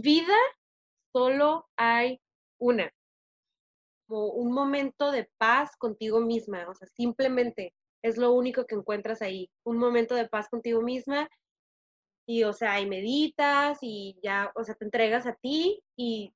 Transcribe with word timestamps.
vida 0.00 0.36
solo 1.12 1.66
hay 1.76 2.20
una, 2.58 2.92
como 4.06 4.28
un 4.28 4.52
momento 4.52 5.10
de 5.10 5.28
paz 5.38 5.76
contigo 5.76 6.20
misma, 6.20 6.68
o 6.68 6.74
sea, 6.74 6.88
simplemente 6.88 7.74
es 8.02 8.16
lo 8.16 8.32
único 8.32 8.66
que 8.66 8.74
encuentras 8.74 9.22
ahí, 9.22 9.50
un 9.64 9.78
momento 9.78 10.14
de 10.14 10.28
paz 10.28 10.48
contigo 10.48 10.80
misma 10.80 11.28
y, 12.26 12.44
o 12.44 12.52
sea, 12.52 12.80
y 12.80 12.86
meditas 12.86 13.78
y 13.82 14.18
ya, 14.22 14.52
o 14.54 14.64
sea, 14.64 14.74
te 14.74 14.84
entregas 14.84 15.26
a 15.26 15.34
ti 15.34 15.82
y 15.96 16.32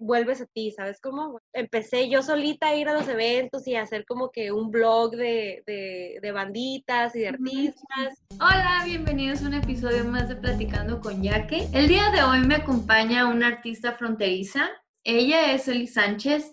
vuelves 0.00 0.40
a 0.40 0.46
ti, 0.46 0.70
¿sabes 0.70 1.00
cómo? 1.00 1.40
Empecé 1.52 2.08
yo 2.08 2.22
solita 2.22 2.68
a 2.68 2.74
ir 2.74 2.88
a 2.88 2.94
los 2.94 3.08
eventos 3.08 3.66
y 3.66 3.74
a 3.74 3.82
hacer 3.82 4.04
como 4.06 4.30
que 4.30 4.52
un 4.52 4.70
blog 4.70 5.12
de, 5.12 5.62
de, 5.66 6.32
banditas 6.32 7.14
y 7.14 7.20
de 7.20 7.28
artistas. 7.28 8.22
Hola, 8.34 8.82
bienvenidos 8.84 9.42
a 9.42 9.48
un 9.48 9.54
episodio 9.54 10.04
más 10.04 10.28
de 10.28 10.36
Platicando 10.36 11.00
con 11.00 11.22
Yaque. 11.22 11.68
El 11.72 11.88
día 11.88 12.10
de 12.10 12.22
hoy 12.22 12.40
me 12.40 12.56
acompaña 12.56 13.28
una 13.28 13.48
artista 13.48 13.92
fronteriza. 13.92 14.68
Ella 15.04 15.52
es 15.52 15.68
Eli 15.68 15.86
Sánchez. 15.86 16.52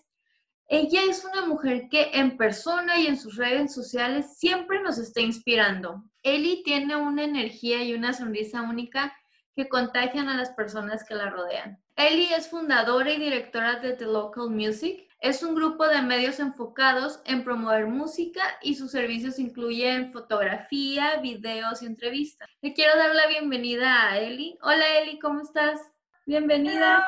Ella 0.68 1.02
es 1.10 1.26
una 1.26 1.46
mujer 1.46 1.88
que 1.90 2.12
en 2.14 2.38
persona 2.38 3.00
y 3.00 3.08
en 3.08 3.18
sus 3.18 3.36
redes 3.36 3.74
sociales 3.74 4.38
siempre 4.38 4.82
nos 4.82 4.98
está 4.98 5.22
inspirando. 5.22 6.04
Eli 6.24 6.64
tiene 6.64 6.96
una 6.96 7.24
energía 7.24 7.84
y 7.84 7.94
una 7.94 8.14
sonrisa 8.14 8.62
única 8.62 9.14
que 9.56 9.70
contagian 9.70 10.30
a 10.30 10.38
las 10.38 10.52
personas 10.52 11.04
que 11.04 11.16
la 11.16 11.30
rodean. 11.30 11.82
Ellie 11.96 12.34
es 12.36 12.50
fundadora 12.50 13.12
y 13.12 13.20
directora 13.20 13.80
de 13.80 13.94
The 13.94 14.06
Local 14.06 14.50
Music. 14.50 15.08
Es 15.20 15.44
un 15.44 15.56
grupo 15.56 15.88
de 15.88 16.02
medios 16.02 16.40
enfocados 16.40 17.22
en 17.26 17.44
promover 17.44 17.88
música 17.88 18.42
y 18.62 18.76
sus 18.76 18.92
servicios 18.92 19.40
incluyen 19.40 20.12
fotografía, 20.12 21.18
videos 21.18 21.82
y 21.82 21.86
entrevistas. 21.86 22.50
Le 22.62 22.74
quiero 22.74 22.98
dar 22.98 23.16
la 23.16 23.28
bienvenida 23.28 24.10
a 24.10 24.20
Ellie. 24.20 24.58
Hola 24.62 25.00
Ellie, 25.00 25.20
¿cómo 25.20 25.42
estás? 25.42 25.80
Bienvenida. 26.26 27.06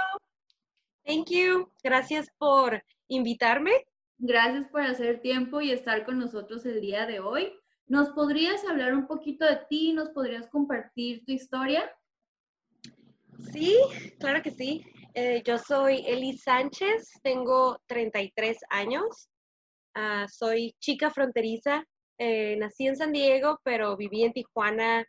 Thank 1.05 1.29
you. 1.29 1.71
Gracias 1.83 2.29
por 2.37 2.83
invitarme. 3.07 3.85
Gracias 4.17 4.67
por 4.69 4.81
hacer 4.81 5.19
tiempo 5.21 5.61
y 5.61 5.71
estar 5.71 6.05
con 6.05 6.19
nosotros 6.19 6.65
el 6.65 6.79
día 6.79 7.05
de 7.05 7.19
hoy. 7.19 7.53
¿Nos 7.87 8.09
podrías 8.09 8.63
hablar 8.65 8.93
un 8.93 9.07
poquito 9.07 9.45
de 9.45 9.57
ti? 9.69 9.93
¿Nos 9.93 10.09
podrías 10.09 10.47
compartir 10.47 11.25
tu 11.25 11.31
historia? 11.31 11.91
Sí, 13.51 13.77
claro 14.19 14.41
que 14.41 14.51
sí. 14.51 14.83
Eh, 15.13 15.41
yo 15.45 15.57
soy 15.57 16.03
Eli 16.05 16.37
Sánchez, 16.37 17.09
tengo 17.23 17.79
33 17.87 18.57
años, 18.69 19.29
ah, 19.93 20.27
soy 20.27 20.75
chica 20.79 21.09
fronteriza, 21.09 21.85
eh, 22.17 22.55
nací 22.57 22.87
en 22.87 22.97
San 22.97 23.11
Diego, 23.11 23.59
pero 23.63 23.95
viví 23.97 24.23
en 24.23 24.33
Tijuana 24.33 25.05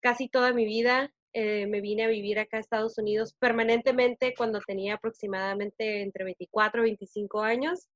casi 0.00 0.28
toda 0.28 0.52
mi 0.52 0.64
vida. 0.64 1.12
Eh, 1.34 1.66
me 1.66 1.80
vine 1.80 2.04
a 2.04 2.08
vivir 2.08 2.38
acá 2.38 2.58
a 2.58 2.60
Estados 2.60 2.98
Unidos 2.98 3.34
permanentemente 3.38 4.34
cuando 4.36 4.60
tenía 4.60 4.94
aproximadamente 4.94 6.02
entre 6.02 6.24
24 6.24 6.82
y 6.82 6.84
25 6.90 7.40
años. 7.40 7.88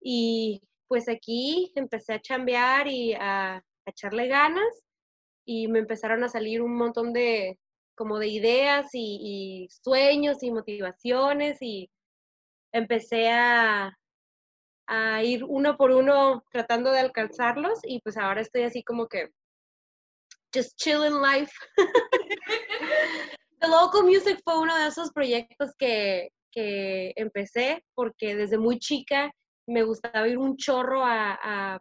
Y 0.00 0.62
pues 0.88 1.08
aquí 1.08 1.72
empecé 1.76 2.14
a 2.14 2.20
chambear 2.20 2.88
y 2.88 3.14
a 3.14 3.62
echarle 3.86 4.28
ganas 4.28 4.84
y 5.44 5.68
me 5.68 5.78
empezaron 5.80 6.24
a 6.24 6.28
salir 6.28 6.62
un 6.62 6.76
montón 6.76 7.12
de, 7.12 7.58
como 7.96 8.18
de 8.18 8.28
ideas 8.28 8.90
y, 8.92 9.68
sueños 9.82 10.42
y 10.42 10.52
motivaciones 10.52 11.58
y 11.60 11.90
empecé 12.72 13.30
a, 13.30 13.96
a 14.86 15.22
ir 15.24 15.42
uno 15.44 15.76
por 15.76 15.90
uno 15.90 16.44
tratando 16.52 16.92
de 16.92 17.00
alcanzarlos 17.00 17.80
y 17.82 18.00
pues 18.02 18.16
ahora 18.16 18.42
estoy 18.42 18.62
así 18.62 18.84
como 18.84 19.08
que 19.08 19.30
just 20.54 20.76
chilling 20.76 21.20
life. 21.20 21.52
The 23.60 23.68
Local 23.68 24.04
Music 24.04 24.40
fue 24.44 24.58
uno 24.58 24.76
de 24.76 24.88
esos 24.88 25.10
proyectos 25.12 25.72
que, 25.78 26.28
que 26.52 27.12
empecé 27.16 27.82
porque 27.94 28.36
desde 28.36 28.58
muy 28.58 28.78
chica 28.78 29.32
me 29.66 29.82
gustaba 29.82 30.28
ir 30.28 30.38
un 30.38 30.56
chorro 30.56 31.02
a, 31.04 31.80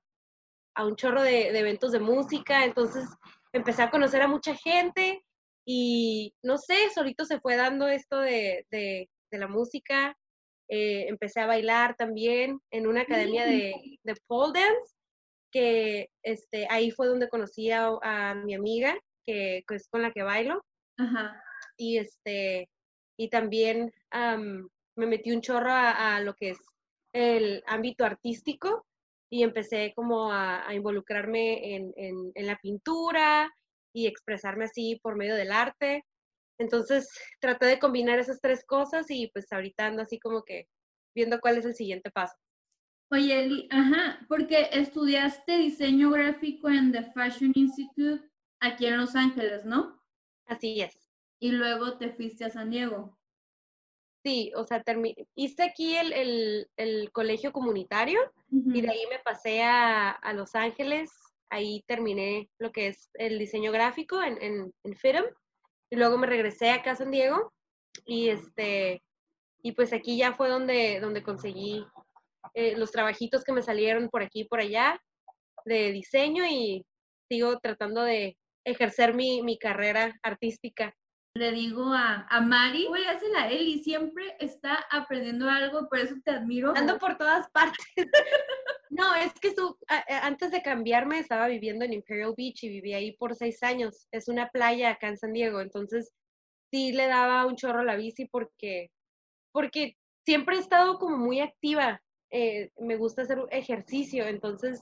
a, 0.75 0.85
un 0.85 0.95
chorro 0.95 1.22
de, 1.22 1.51
de, 1.51 1.59
eventos 1.59 1.91
de 1.91 2.00
música, 2.00 2.63
entonces 2.66 3.06
empecé 3.53 3.84
a 3.84 3.91
conocer 3.91 4.22
a 4.22 4.28
mucha 4.28 4.56
gente 4.56 5.25
y 5.66 6.34
no 6.44 6.58
sé, 6.58 6.76
solito 6.94 7.26
se 7.26 7.40
fue 7.40 7.56
dando 7.56 7.88
esto 7.88 8.20
de, 8.20 8.66
de, 8.70 9.09
la 9.31 9.48
música. 9.48 10.16
Eh, 10.70 11.08
empecé 11.09 11.42
a 11.42 11.46
bailar 11.48 11.96
también 11.98 12.59
en 12.72 12.88
una 12.88 13.02
academia 13.02 13.46
de, 13.46 14.00
de 14.02 14.16
pole 14.28 14.58
dance, 14.58 14.96
que 15.52 16.09
este, 16.24 16.68
ahí 16.70 16.92
fue 16.92 17.08
donde 17.08 17.30
conocí 17.30 17.70
a, 17.72 18.36
mi 18.46 18.53
amiga, 18.53 18.98
que, 19.26 19.64
es 19.68 19.88
con 19.90 20.02
la 20.02 20.12
que 20.12 20.24
bailo. 20.24 20.64
Y, 21.78 21.97
este, 21.97 22.70
y 23.18 23.30
también 23.30 23.94
me 24.12 25.06
metí 25.08 25.32
un 25.32 25.42
chorro 25.42 25.72
a, 25.72 26.20
lo 26.22 26.36
que 26.36 26.52
es 26.52 26.59
el 27.14 27.64
ámbito 27.68 28.06
artístico 28.06 28.86
y 29.30 29.44
empecé 29.44 29.94
como 29.96 30.32
a, 30.32 30.74
involucrarme 30.74 31.76
en, 31.76 31.94
en, 31.97 32.46
la 32.46 32.58
pintura, 32.58 33.50
y 33.95 34.07
expresarme 34.07 34.66
así 34.66 35.00
por 35.01 35.16
medio 35.16 35.35
del 35.35 35.53
arte. 35.53 36.06
Entonces 36.59 37.09
traté 37.39 37.66
de 37.66 37.79
combinar 37.79 38.19
esas 38.19 38.41
tres 38.41 38.63
cosas 38.66 39.09
y 39.09 39.31
pues 39.33 39.51
ahorita 39.51 39.88
ando 39.88 40.03
así 40.03 40.19
como 40.19 40.44
que 40.44 40.67
viendo 41.16 41.39
cuál 41.39 41.57
es 41.57 41.66
el 41.66 41.73
siguiente 41.73 42.11
paso. 42.11 42.35
Oye, 43.11 43.39
Eli, 43.39 43.67
ajá, 43.72 44.25
porque 44.28 44.67
estudiaste 44.73 45.57
diseño 45.57 46.11
gráfico 46.11 46.69
en 46.69 46.91
The 46.91 47.03
Fashion 47.13 47.53
Institute 47.55 48.29
aquí 48.59 48.88
en 48.88 48.97
Los 48.97 49.16
Ángeles, 49.16 49.63
¿no? 49.63 50.01
Así 50.47 50.81
es. 50.81 51.09
Y 51.39 51.51
luego 51.51 51.97
te 51.97 52.09
fuiste 52.09 52.45
a 52.45 52.50
San 52.50 52.72
Diego. 52.72 53.17
Sí, 54.25 54.51
o 54.55 54.66
sea, 54.66 54.84
hice 55.35 55.63
aquí 55.63 55.95
el, 55.95 56.67
el, 56.78 57.11
colegio 57.11 57.51
comunitario 57.51 58.19
y 58.50 58.81
de 58.81 58.89
ahí 58.89 59.03
me 59.11 59.19
pasé 59.19 59.61
a, 59.61 60.09
a 60.09 60.34
Los 60.34 60.55
Ángeles 60.55 61.11
ahí 61.50 61.83
terminé 61.88 62.50
lo 62.59 62.72
que 62.72 62.88
es 62.88 63.09
el 63.13 63.39
diseño 63.39 63.72
gráfico 63.72 64.22
en, 64.22 64.41
en, 64.41 64.73
en 64.83 65.25
y 65.89 65.95
luego 65.95 66.17
me 66.17 66.28
regresé 66.28 66.72
acá 66.72 66.91
a 66.91 66.95
San 66.95 67.11
Diego 67.11 67.53
y 68.06 68.29
este 68.29 69.01
y 69.61 69.72
pues 69.72 69.94
aquí 69.94 70.17
ya 70.17 70.34
fue 70.34 70.47
donde, 70.47 71.00
donde 71.00 71.23
conseguí 71.23 71.84
eh, 72.53 72.78
los 72.78 72.91
trabajitos 72.91 73.44
que 73.44 73.51
me 73.51 73.63
salieron 73.63 74.09
por 74.09 74.22
aquí 74.22 74.41
y 74.41 74.47
por 74.47 74.59
allá 74.59 75.01
de 75.66 75.91
diseño 75.91 76.45
y 76.45 76.85
sigo 77.29 77.57
tratando 77.59 78.03
de 78.03 78.38
ejercer 78.63 79.16
mi, 79.16 79.41
mi 79.41 79.57
carrera 79.57 80.13
artística 80.22 80.95
le 81.35 81.51
digo 81.51 81.94
a, 81.94 82.25
a 82.29 82.41
Mari, 82.41 82.88
oye, 82.88 83.06
hazla 83.07 83.44
a 83.44 83.51
él 83.51 83.68
y 83.68 83.79
siempre 83.79 84.38
está 84.40 84.75
aprendiendo 84.90 85.50
algo, 85.50 85.90
por 85.90 86.00
eso 86.00 86.16
te 86.23 86.31
admiro. 86.31 86.73
Ando 86.75 86.97
por 86.97 87.18
todas 87.18 87.50
partes. 87.51 87.85
no, 88.90 89.13
es 89.16 89.34
que 89.34 89.53
su, 89.53 89.78
antes 90.07 90.51
de 90.51 90.62
cambiarme 90.62 91.19
estaba 91.19 91.47
viviendo 91.47 91.84
en 91.84 91.94
Imperial 91.94 92.34
Beach 92.38 92.63
y 92.63 92.69
viví 92.69 92.94
ahí 92.94 93.12
por 93.18 93.35
seis 93.35 93.62
años. 93.63 94.07
Es 94.12 94.29
una 94.29 94.47
playa 94.47 94.91
acá 94.91 95.09
en 95.09 95.18
San 95.18 95.34
Diego, 95.34 95.59
entonces 95.59 96.13
sí 96.72 96.94
le 96.94 97.07
daba 97.07 97.46
un 97.46 97.57
chorro 97.57 97.81
a 97.81 97.85
la 97.85 97.97
bici 97.97 98.25
porque, 98.28 98.91
porque 99.52 99.97
siempre 100.25 100.56
he 100.56 100.59
estado 100.59 100.97
como 100.97 101.17
muy 101.17 101.41
activa. 101.41 102.02
Eh, 102.31 102.72
me 102.79 102.96
gusta 102.96 103.23
hacer 103.23 103.40
ejercicio, 103.52 104.25
entonces 104.25 104.81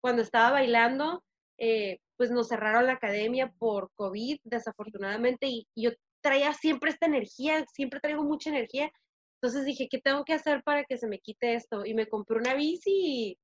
cuando 0.00 0.22
estaba 0.22 0.50
bailando, 0.50 1.22
eh, 1.58 2.00
pues 2.22 2.30
nos 2.30 2.46
cerraron 2.46 2.86
la 2.86 2.92
academia 2.92 3.52
por 3.58 3.90
COVID, 3.96 4.38
desafortunadamente, 4.44 5.48
y, 5.48 5.66
yo 5.74 5.90
traía 6.20 6.52
siempre 6.54 6.92
esta 6.92 7.06
energía, 7.06 7.66
siempre 7.66 7.98
traigo 7.98 8.22
mucha 8.22 8.50
energía. 8.50 8.92
Entonces 9.40 9.64
dije, 9.64 9.88
¿qué 9.90 9.98
tengo 9.98 10.24
que 10.24 10.34
hacer 10.34 10.62
para 10.62 10.84
que 10.84 10.98
se 10.98 11.08
me 11.08 11.18
quite 11.18 11.54
esto? 11.54 11.84
Y 11.84 11.94
me 11.94 12.06
compré 12.06 12.38
una 12.38 12.54
bici 12.54 13.36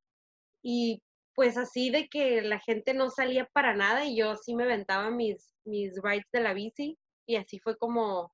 y, 0.62 1.02
pues 1.34 1.56
así 1.56 1.90
de 1.90 2.06
que 2.06 2.40
la 2.42 2.60
gente 2.60 2.94
no 2.94 3.10
salía 3.10 3.48
para 3.52 3.74
nada 3.74 4.04
y 4.04 4.16
yo 4.16 4.36
sí 4.36 4.54
me 4.54 4.62
aventaba 4.62 5.10
mis, 5.10 5.52
mis 5.64 6.00
rides 6.00 6.30
de 6.32 6.40
la 6.40 6.54
bici 6.54 6.96
y 7.26 7.34
así 7.34 7.58
fue 7.58 7.76
como, 7.76 8.32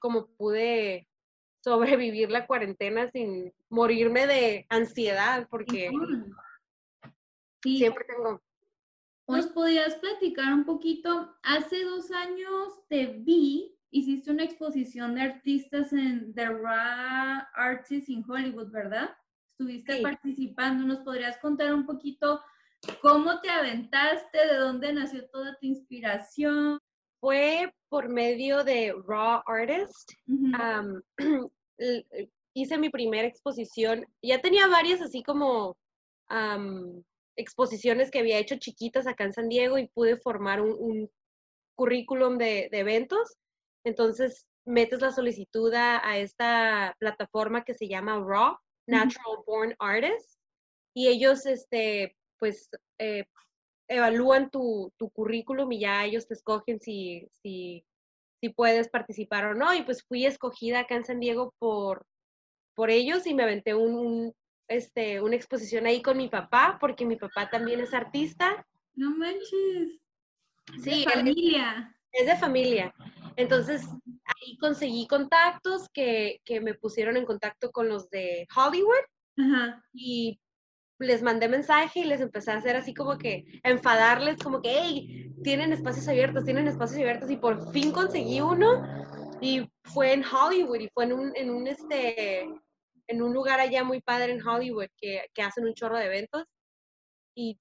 como 0.00 0.26
pude 0.26 1.06
sobrevivir 1.62 2.32
la 2.32 2.48
cuarentena 2.48 3.08
sin 3.12 3.52
morirme 3.68 4.26
de 4.26 4.66
ansiedad 4.70 5.46
porque 5.48 5.88
siempre 7.62 8.04
tengo 8.06 8.40
¿Nos 9.26 9.46
podías 9.46 9.94
platicar 9.96 10.52
un 10.52 10.64
poquito? 10.64 11.34
Hace 11.42 11.82
dos 11.84 12.10
años 12.10 12.86
te 12.88 13.06
vi, 13.06 13.74
hiciste 13.90 14.30
una 14.30 14.44
exposición 14.44 15.14
de 15.14 15.22
artistas 15.22 15.92
en 15.94 16.34
The 16.34 16.48
Raw 16.48 17.42
Artists 17.54 18.10
in 18.10 18.24
Hollywood, 18.28 18.70
¿verdad? 18.70 19.16
Estuviste 19.52 20.02
participando. 20.02 20.84
¿Nos 20.84 20.98
podrías 20.98 21.38
contar 21.38 21.72
un 21.72 21.86
poquito 21.86 22.42
cómo 23.00 23.40
te 23.40 23.48
aventaste, 23.48 24.46
de 24.46 24.56
dónde 24.56 24.92
nació 24.92 25.26
toda 25.30 25.56
tu 25.58 25.66
inspiración? 25.66 26.78
Fue 27.18 27.72
por 27.88 28.10
medio 28.10 28.62
de 28.62 28.94
Raw 29.06 29.42
Artist. 29.46 30.12
hice 32.54 32.78
mi 32.78 32.90
primera 32.90 33.26
exposición. 33.26 34.06
Ya 34.22 34.40
tenía 34.40 34.66
varias 34.66 35.00
así 35.00 35.22
como 35.22 35.78
exposiciones 37.36 38.10
que 38.10 38.20
había 38.20 38.38
hecho 38.38 38.56
chiquitas 38.56 39.06
acá 39.06 39.24
en 39.24 39.32
San 39.32 39.48
Diego 39.48 39.78
y 39.78 39.88
pude 39.88 40.16
formar 40.16 40.60
un, 40.60 41.10
currículum 41.76 42.38
de, 42.38 42.68
eventos. 42.72 43.36
Entonces 43.84 44.46
metes 44.64 45.00
la 45.00 45.10
solicitud 45.10 45.72
a, 45.74 46.18
esta 46.18 46.94
plataforma 46.98 47.64
que 47.64 47.74
se 47.74 47.88
llama 47.88 48.22
RAW, 48.24 48.56
Natural 48.86 49.38
Born 49.46 49.74
Artist, 49.78 50.38
y 50.94 51.08
ellos, 51.08 51.44
este, 51.46 52.16
pues, 52.38 52.70
eh, 52.98 53.24
evalúan 53.88 54.50
tu, 54.50 54.92
tu, 54.96 55.10
currículum 55.10 55.70
y 55.72 55.80
ya 55.80 56.04
ellos 56.04 56.26
te 56.26 56.34
escogen 56.34 56.80
si, 56.80 57.28
si, 57.42 57.84
si 58.40 58.48
puedes 58.50 58.88
participar 58.88 59.46
o 59.46 59.54
no. 59.54 59.74
Y 59.74 59.82
pues 59.82 60.04
fui 60.04 60.24
escogida 60.24 60.80
acá 60.80 60.94
en 60.94 61.04
San 61.04 61.20
Diego 61.20 61.52
por, 61.58 62.06
por 62.74 62.90
ellos 62.90 63.26
y 63.26 63.34
me 63.34 63.42
aventé 63.42 63.74
un, 63.74 64.34
este, 64.68 65.20
una 65.20 65.36
exposición 65.36 65.86
ahí 65.86 66.02
con 66.02 66.16
mi 66.16 66.28
papá, 66.28 66.78
porque 66.80 67.06
mi 67.06 67.16
papá 67.16 67.50
también 67.50 67.80
es 67.80 67.94
artista. 67.94 68.66
No 68.94 69.10
manches. 69.16 70.00
Sí, 70.82 71.04
de 71.04 71.10
familia. 71.10 71.96
Es, 72.12 72.26
de 72.26 72.36
familia. 72.36 72.94
Entonces, 73.36 73.86
ahí 74.24 74.56
conseguí 74.58 75.06
contactos 75.06 75.88
que, 75.92 76.40
que, 76.44 76.60
me 76.60 76.74
pusieron 76.74 77.16
en 77.16 77.24
contacto 77.24 77.70
con 77.70 77.88
los 77.88 78.08
de 78.10 78.46
Hollywood. 78.54 79.04
Ajá. 79.36 79.84
Y 79.92 80.38
les 80.98 81.22
mandé 81.22 81.48
mensaje 81.48 82.00
y 82.00 82.04
les 82.04 82.20
empecé 82.20 82.52
a 82.52 82.56
hacer 82.56 82.76
así 82.76 82.94
como 82.94 83.18
que 83.18 83.44
enfadarles, 83.62 84.38
como 84.38 84.62
que, 84.62 84.70
hey, 84.70 85.32
tienen 85.42 85.72
espacios 85.72 86.06
abiertos, 86.08 86.44
tienen 86.44 86.68
espacios 86.68 87.00
abiertos 87.00 87.30
y 87.30 87.36
por 87.36 87.72
fin 87.72 87.90
conseguí 87.90 88.40
uno 88.40 88.86
y 89.40 89.68
fue 89.82 90.12
en 90.12 90.24
Hollywood 90.24 90.80
y 90.80 90.88
fue 90.88 91.04
en 91.04 91.12
un, 91.12 91.36
en 91.36 91.50
un, 91.50 91.66
este, 91.66 92.48
en 93.06 93.22
un 93.22 93.32
lugar 93.32 93.60
allá 93.60 93.84
muy 93.84 94.00
padre 94.00 94.32
en 94.32 94.46
Hollywood 94.46 94.88
que, 94.96 95.26
que 95.34 95.42
hacen 95.42 95.64
un 95.64 95.74
chorro 95.74 95.98
de 95.98 96.06
eventos 96.06 96.44
y 97.34 97.58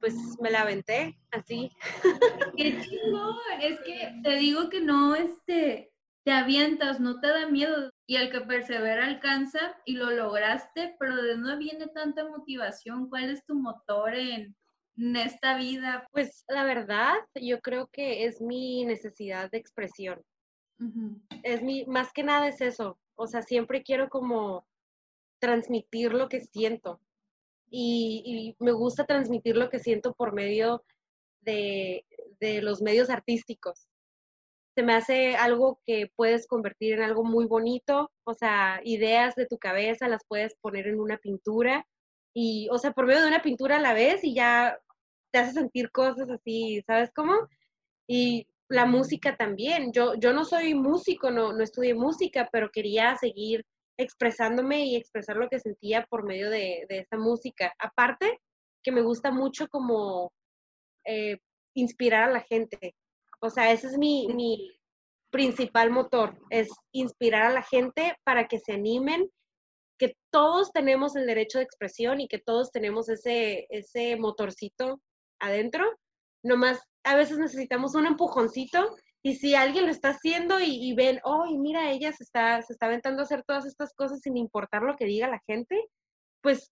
pues 0.00 0.14
me 0.40 0.50
la 0.50 0.62
aventé 0.62 1.18
así. 1.30 1.70
Qué 2.56 2.80
chingón, 2.80 3.36
es 3.60 3.80
que 3.80 4.14
te 4.22 4.36
digo 4.36 4.68
que 4.68 4.80
no, 4.80 5.14
este, 5.14 5.92
te 6.24 6.32
avientas, 6.32 7.00
no 7.00 7.20
te 7.20 7.28
da 7.28 7.48
miedo 7.48 7.90
y 8.06 8.16
el 8.16 8.30
que 8.30 8.40
persevera 8.42 9.06
alcanza 9.06 9.76
y 9.84 9.94
lo 9.94 10.10
lograste, 10.10 10.96
pero 10.98 11.16
de 11.16 11.34
dónde 11.34 11.56
viene 11.56 11.86
tanta 11.88 12.28
motivación, 12.28 13.08
¿cuál 13.08 13.30
es 13.30 13.44
tu 13.44 13.54
motor 13.54 14.14
en, 14.14 14.54
esta 15.16 15.56
vida? 15.56 16.06
Pues 16.10 16.44
la 16.48 16.64
verdad, 16.64 17.14
yo 17.34 17.60
creo 17.60 17.86
que 17.86 18.24
es 18.24 18.40
mi 18.40 18.84
necesidad 18.84 19.50
de 19.50 19.58
expresión. 19.58 20.20
Es 21.44 21.62
mi, 21.62 21.86
más 21.86 22.12
que 22.12 22.24
nada 22.24 22.48
es 22.48 22.60
eso. 22.60 22.98
O 23.14 23.26
sea, 23.26 23.42
siempre 23.42 23.82
quiero 23.82 24.08
como 24.08 24.66
transmitir 25.38 26.12
lo 26.12 26.28
que 26.28 26.40
siento. 26.40 27.00
Y, 27.70 28.56
me 28.60 28.72
gusta 28.72 29.04
transmitir 29.06 29.56
lo 29.56 29.68
que 29.70 29.78
siento 29.78 30.14
por 30.14 30.32
medio 30.32 30.84
de, 31.42 32.06
de 32.40 32.62
los 32.62 32.82
medios 32.82 33.10
artísticos 33.10 33.88
se 34.78 34.84
me 34.84 34.94
hace 34.94 35.34
algo 35.34 35.80
que 35.84 36.08
puedes 36.14 36.46
convertir 36.46 36.92
en 36.94 37.02
algo 37.02 37.24
muy 37.24 37.46
bonito, 37.46 38.12
o 38.22 38.32
sea, 38.32 38.80
ideas 38.84 39.34
de 39.34 39.44
tu 39.46 39.58
cabeza 39.58 40.06
las 40.06 40.24
puedes 40.28 40.54
poner 40.54 40.86
en 40.86 41.00
una 41.00 41.16
pintura 41.18 41.84
y, 42.32 42.68
o 42.70 42.78
sea, 42.78 42.92
por 42.92 43.04
medio 43.04 43.22
de 43.22 43.26
una 43.26 43.42
pintura 43.42 43.78
a 43.78 43.80
la 43.80 43.92
vez 43.92 44.22
y 44.22 44.34
ya 44.34 44.78
te 45.32 45.40
hace 45.40 45.54
sentir 45.54 45.90
cosas 45.90 46.30
así, 46.30 46.80
¿sabes 46.86 47.10
cómo? 47.12 47.34
Y 48.06 48.46
la 48.68 48.86
música 48.86 49.36
también. 49.36 49.92
Yo, 49.92 50.14
yo 50.14 50.32
no 50.32 50.44
soy 50.44 50.74
músico, 50.74 51.32
no, 51.32 51.52
no 51.52 51.64
estudié 51.64 51.94
música, 51.94 52.48
pero 52.52 52.70
quería 52.70 53.16
seguir 53.16 53.66
expresándome 53.98 54.86
y 54.86 54.96
expresar 54.96 55.36
lo 55.36 55.48
que 55.48 55.60
sentía 55.60 56.06
por 56.08 56.24
medio 56.24 56.50
de, 56.50 56.86
de 56.88 56.98
esta 56.98 57.18
música. 57.18 57.74
Aparte, 57.78 58.40
que 58.82 58.92
me 58.92 59.02
gusta 59.02 59.30
mucho 59.30 59.68
como 59.68 60.32
eh, 61.04 61.38
inspirar 61.74 62.28
a 62.28 62.32
la 62.32 62.40
gente. 62.40 62.94
O 63.40 63.50
sea, 63.50 63.72
ese 63.72 63.88
es 63.88 63.98
mi, 63.98 64.28
mi 64.28 64.78
principal 65.30 65.90
motor, 65.90 66.38
es 66.50 66.68
inspirar 66.92 67.42
a 67.42 67.52
la 67.52 67.62
gente 67.62 68.16
para 68.24 68.46
que 68.48 68.58
se 68.58 68.72
animen, 68.72 69.30
que 69.98 70.14
todos 70.30 70.72
tenemos 70.72 71.16
el 71.16 71.26
derecho 71.26 71.58
de 71.58 71.64
expresión 71.64 72.20
y 72.20 72.28
que 72.28 72.38
todos 72.38 72.70
tenemos 72.70 73.08
ese, 73.08 73.66
ese 73.68 74.16
motorcito 74.16 75.00
adentro. 75.40 75.84
Nomás 76.44 76.80
a 77.04 77.16
veces 77.16 77.38
necesitamos 77.38 77.94
un 77.94 78.06
empujoncito 78.06 78.96
y 79.22 79.34
si 79.34 79.54
alguien 79.54 79.86
lo 79.86 79.90
está 79.90 80.10
haciendo 80.10 80.60
y, 80.60 80.94
ven, 80.94 81.20
oh, 81.24 81.46
mira, 81.58 81.90
ella 81.90 82.12
se 82.12 82.22
está, 82.22 82.62
se 82.62 82.72
está 82.72 82.86
aventando 82.86 83.20
a 83.20 83.24
hacer 83.24 83.42
todas 83.44 83.66
estas 83.66 83.92
cosas 83.94 84.20
sin 84.20 84.36
importar 84.36 84.82
lo 84.82 84.96
que 84.96 85.06
diga 85.06 85.28
la 85.28 85.42
gente, 85.46 85.88
pues 86.40 86.70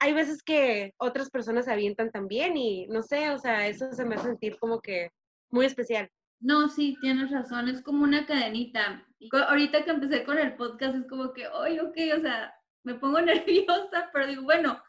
hay 0.00 0.12
veces 0.12 0.42
que 0.42 0.92
otras 0.98 1.30
personas 1.30 1.66
se 1.66 1.72
avientan 1.72 2.10
también 2.10 2.56
y 2.56 2.86
no 2.88 3.02
sé, 3.02 3.30
o 3.30 3.38
sea, 3.38 3.68
eso 3.68 3.92
se 3.92 4.04
me 4.04 4.16
hace 4.16 4.26
sentir 4.26 4.58
como 4.58 4.80
que 4.80 5.10
muy 5.50 5.64
especial. 5.66 6.10
No, 6.40 6.68
sí, 6.68 6.96
tienes 7.00 7.30
razón, 7.30 7.68
es 7.68 7.82
como 7.82 8.04
una 8.04 8.26
cadenita. 8.26 9.06
Ahorita 9.48 9.84
que 9.84 9.90
empecé 9.90 10.24
con 10.24 10.38
el 10.38 10.54
podcast 10.56 10.96
es 10.96 11.06
como 11.06 11.32
que, 11.32 11.48
oye, 11.48 11.80
ok, 11.80 11.96
o 12.18 12.20
sea, 12.20 12.54
me 12.82 12.94
pongo 12.96 13.20
nerviosa, 13.22 14.10
pero 14.12 14.26
digo, 14.26 14.42
bueno, 14.42 14.82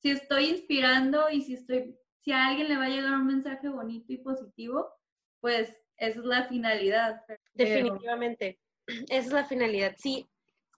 si 0.00 0.10
estoy 0.10 0.46
inspirando 0.46 1.30
y 1.30 1.42
si 1.42 1.54
estoy, 1.54 1.96
si 2.20 2.32
a 2.32 2.46
alguien 2.46 2.68
le 2.68 2.78
va 2.78 2.86
a 2.86 2.88
llegar 2.88 3.12
un 3.12 3.26
mensaje 3.26 3.68
bonito 3.68 4.12
y 4.12 4.18
positivo, 4.18 4.88
pues 5.40 5.76
esa 5.98 6.18
es 6.20 6.24
la 6.24 6.44
finalidad. 6.44 7.22
Definitivamente, 7.54 8.58
esa 8.86 9.26
es 9.26 9.32
la 9.32 9.44
finalidad. 9.44 9.94
Si, 9.98 10.26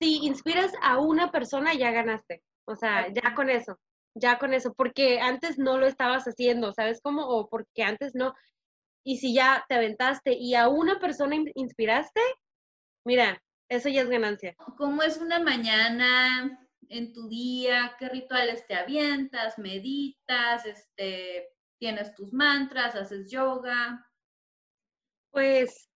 si 0.00 0.24
inspiras 0.26 0.72
a 0.82 0.98
una 0.98 1.30
persona, 1.30 1.74
ya 1.74 1.90
ganaste. 1.90 2.42
O 2.66 2.76
sea, 2.76 3.08
ya 3.12 3.34
con 3.34 3.50
eso, 3.50 3.78
ya 4.14 4.38
con 4.38 4.54
eso, 4.54 4.72
porque 4.74 5.20
antes 5.20 5.58
no 5.58 5.76
lo 5.78 5.86
estabas 5.86 6.24
haciendo, 6.24 6.72
¿sabes 6.72 7.00
cómo? 7.02 7.26
O 7.26 7.48
porque 7.48 7.82
antes 7.82 8.14
no, 8.14 8.32
y 9.04 9.18
si 9.18 9.34
ya 9.34 9.64
te 9.68 9.74
aventaste 9.74 10.34
y 10.34 10.54
a 10.54 10.68
una 10.68 10.98
persona 11.00 11.36
inspiraste, 11.54 12.20
mira, 13.04 13.42
eso 13.68 13.88
ya 13.88 14.02
es 14.02 14.08
ganancia. 14.08 14.54
¿Cómo 14.76 15.02
es 15.02 15.18
una 15.18 15.40
mañana 15.40 16.68
en 16.88 17.12
tu 17.12 17.28
día? 17.28 17.96
¿Qué 17.98 18.08
rituales 18.08 18.66
te 18.66 18.74
avientas? 18.74 19.58
¿Meditas? 19.58 20.66
Este, 20.66 21.48
¿Tienes 21.78 22.14
tus 22.14 22.32
mantras? 22.32 22.94
¿Haces 22.94 23.30
yoga? 23.30 24.06
Pues 25.30 25.88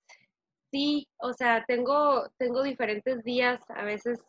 sí, 0.71 1.09
o 1.19 1.33
sea, 1.33 1.65
tengo, 1.67 2.29
tengo 2.39 2.63
diferentes 2.63 3.23
días. 3.25 3.61
A 3.69 3.85
veces, 3.85 4.21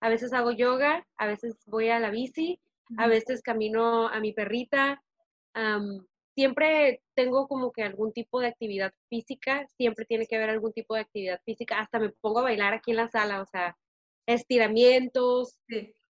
a 0.00 0.08
veces 0.08 0.32
hago 0.32 0.52
yoga, 0.52 1.06
a 1.16 1.26
veces 1.26 1.56
voy 1.66 1.88
a 1.90 2.00
la 2.00 2.10
bici, 2.10 2.60
a 2.98 3.06
veces 3.06 3.42
camino 3.42 4.08
a 4.08 4.20
mi 4.20 4.32
perrita 4.32 5.02
siempre 6.34 7.02
tengo 7.14 7.46
como 7.46 7.72
que 7.72 7.82
algún 7.82 8.12
tipo 8.12 8.40
de 8.40 8.48
actividad 8.48 8.92
física, 9.08 9.66
siempre 9.76 10.04
tiene 10.04 10.26
que 10.26 10.36
haber 10.36 10.50
algún 10.50 10.72
tipo 10.72 10.94
de 10.94 11.02
actividad 11.02 11.40
física, 11.44 11.78
hasta 11.78 11.98
me 11.98 12.10
pongo 12.10 12.40
a 12.40 12.44
bailar 12.44 12.74
aquí 12.74 12.90
en 12.90 12.98
la 12.98 13.08
sala, 13.08 13.40
o 13.40 13.46
sea, 13.46 13.76
estiramientos. 14.26 15.58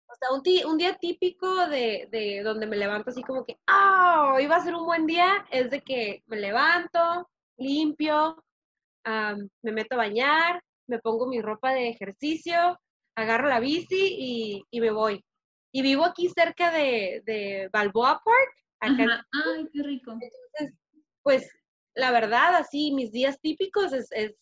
O 0.09 0.15
sea, 0.15 0.33
un, 0.33 0.71
un 0.71 0.79
día 0.79 0.97
típico 0.97 1.67
de, 1.69 2.09
de, 2.11 2.43
donde 2.43 2.67
me 2.67 2.77
levanto 2.77 3.11
así 3.11 3.23
como 3.23 3.45
que, 3.45 3.59
¡ah! 3.67 4.33
Oh, 4.35 4.41
iba 4.41 4.57
a 4.57 4.65
ser 4.65 4.75
un 4.75 4.87
buen 4.87 5.07
día, 5.07 5.47
es 5.51 5.71
de 5.71 5.83
que 5.83 6.23
me 6.27 6.37
levanto, 6.37 7.29
limpio, 7.59 8.43
me 9.05 9.73
meto 9.73 9.95
a 9.95 9.99
bañar, 9.99 10.63
me 10.89 10.99
pongo 10.99 11.27
mi 11.27 11.41
ropa 11.41 11.73
de 11.73 11.89
ejercicio, 11.89 12.79
agarro 13.17 13.49
la 13.49 13.61
bici 13.61 14.17
y, 14.19 14.63
y 14.71 14.81
me 14.81 14.91
voy. 14.91 15.25
Y 15.73 15.83
vivo 15.83 16.05
aquí 16.05 16.29
cerca 16.29 16.71
de, 16.71 17.23
de 17.27 17.69
Balboa 17.73 18.21
Park, 18.25 18.57
Ay, 18.81 19.69
qué 19.73 19.83
rico. 19.83 20.13
Entonces, 20.13 20.79
pues 21.23 21.51
la 21.95 22.11
verdad, 22.11 22.57
así, 22.57 22.93
mis 22.93 23.11
días 23.13 23.41
típicos 23.41 23.93
es, 23.93 24.35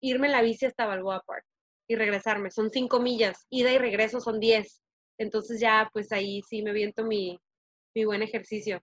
irme 0.00 0.26
en 0.26 0.32
la 0.32 0.42
bici 0.42 0.66
hasta 0.66 0.86
Balboa 0.86 1.22
Park 1.26 1.44
y 1.88 1.96
regresarme. 1.96 2.50
Son 2.50 2.70
cinco 2.70 3.00
millas, 3.00 3.46
ida 3.50 3.72
y 3.72 3.78
regreso 3.78 4.20
son 4.20 4.40
diez. 4.40 4.82
Entonces 5.18 5.60
ya, 5.60 5.88
pues 5.92 6.12
ahí 6.12 6.42
sí 6.42 6.62
me 6.62 6.72
viento 6.72 7.04
mi, 7.04 7.38
mi 7.94 8.04
buen 8.04 8.22
ejercicio. 8.22 8.82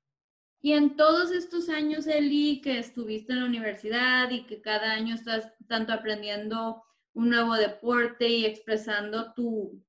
Y 0.62 0.74
en 0.74 0.96
todos 0.96 1.32
estos 1.32 1.70
años, 1.70 2.06
Eli, 2.08 2.62
que 2.62 2.78
estuviste 2.78 3.34
en 3.34 3.40
la 3.40 3.46
universidad 3.46 4.30
y 4.30 4.46
que 4.46 4.62
cada 4.62 4.92
año 4.92 5.16
estás 5.16 5.52
tanto 5.68 5.92
aprendiendo 5.92 6.84
un 7.14 7.30
nuevo 7.30 7.56
deporte 7.56 8.28
y 8.28 8.46
expresando 8.46 9.34
tu, 9.34 9.84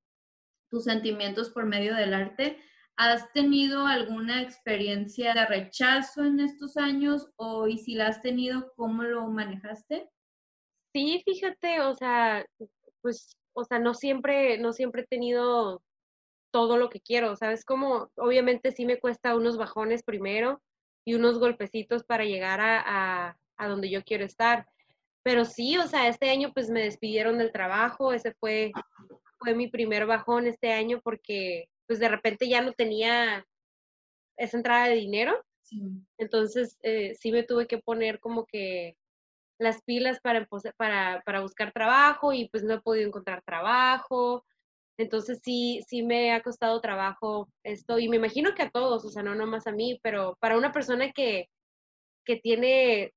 tus 0.70 0.84
sentimientos 0.84 1.50
por 1.50 1.66
medio 1.66 1.94
del 1.94 2.14
arte, 2.14 2.58
¿Has 2.96 3.32
tenido 3.32 3.86
alguna 3.86 4.42
experiencia 4.42 5.32
de 5.32 5.46
rechazo 5.46 6.24
en 6.24 6.40
estos 6.40 6.76
años 6.76 7.30
o 7.36 7.66
y 7.66 7.78
si 7.78 7.94
la 7.94 8.08
has 8.08 8.20
tenido, 8.20 8.72
cómo 8.76 9.02
lo 9.02 9.26
manejaste? 9.28 10.10
Sí, 10.94 11.22
fíjate, 11.24 11.80
o 11.80 11.94
sea, 11.94 12.44
pues, 13.00 13.36
o 13.54 13.64
sea, 13.64 13.78
no 13.78 13.94
siempre, 13.94 14.58
no 14.58 14.72
siempre 14.72 15.02
he 15.02 15.06
tenido 15.06 15.82
todo 16.52 16.76
lo 16.76 16.88
que 16.90 17.00
quiero, 17.00 17.34
¿sabes? 17.34 17.64
Como, 17.64 18.10
obviamente 18.16 18.70
sí 18.70 18.86
me 18.86 19.00
cuesta 19.00 19.34
unos 19.34 19.56
bajones 19.56 20.04
primero 20.04 20.62
y 21.04 21.14
unos 21.14 21.40
golpecitos 21.40 22.04
para 22.04 22.24
llegar 22.24 22.60
a, 22.60 22.82
a, 22.84 23.38
a 23.56 23.68
donde 23.68 23.90
yo 23.90 24.04
quiero 24.04 24.24
estar. 24.24 24.68
Pero 25.24 25.44
sí, 25.44 25.76
o 25.78 25.86
sea, 25.86 26.08
este 26.08 26.30
año 26.30 26.52
pues 26.52 26.70
me 26.70 26.82
despidieron 26.82 27.38
del 27.38 27.52
trabajo, 27.52 28.12
ese 28.12 28.34
fue, 28.34 28.72
fue 29.38 29.54
mi 29.54 29.68
primer 29.68 30.06
bajón 30.06 30.46
este 30.46 30.72
año 30.72 31.00
porque 31.02 31.68
pues 31.86 31.98
de 31.98 32.08
repente 32.08 32.48
ya 32.48 32.60
no 32.60 32.72
tenía 32.72 33.46
esa 34.36 34.56
entrada 34.56 34.86
de 34.88 34.94
dinero. 34.94 35.44
Entonces, 36.18 36.78
eh, 36.82 37.14
sí 37.14 37.32
me 37.32 37.44
tuve 37.44 37.66
que 37.66 37.78
poner 37.78 38.20
como 38.20 38.44
que 38.44 38.96
las 39.58 39.82
pilas 39.82 40.20
para, 40.20 40.46
para, 40.76 41.22
para 41.24 41.40
buscar 41.40 41.72
trabajo 41.72 42.32
y 42.32 42.48
pues 42.48 42.62
no 42.62 42.74
he 42.74 42.80
podido 42.80 43.06
encontrar 43.06 43.42
trabajo. 43.42 44.44
Entonces 45.02 45.40
sí, 45.42 45.80
sí 45.88 46.02
me 46.02 46.32
ha 46.32 46.42
costado 46.42 46.80
trabajo 46.80 47.48
esto 47.64 47.98
y 47.98 48.08
me 48.08 48.16
imagino 48.16 48.54
que 48.54 48.62
a 48.62 48.70
todos, 48.70 49.04
o 49.04 49.10
sea, 49.10 49.22
no 49.22 49.34
nomás 49.34 49.66
a 49.66 49.72
mí, 49.72 49.98
pero 50.02 50.36
para 50.40 50.56
una 50.56 50.72
persona 50.72 51.12
que, 51.12 51.48
que 52.24 52.36
tiene 52.36 53.12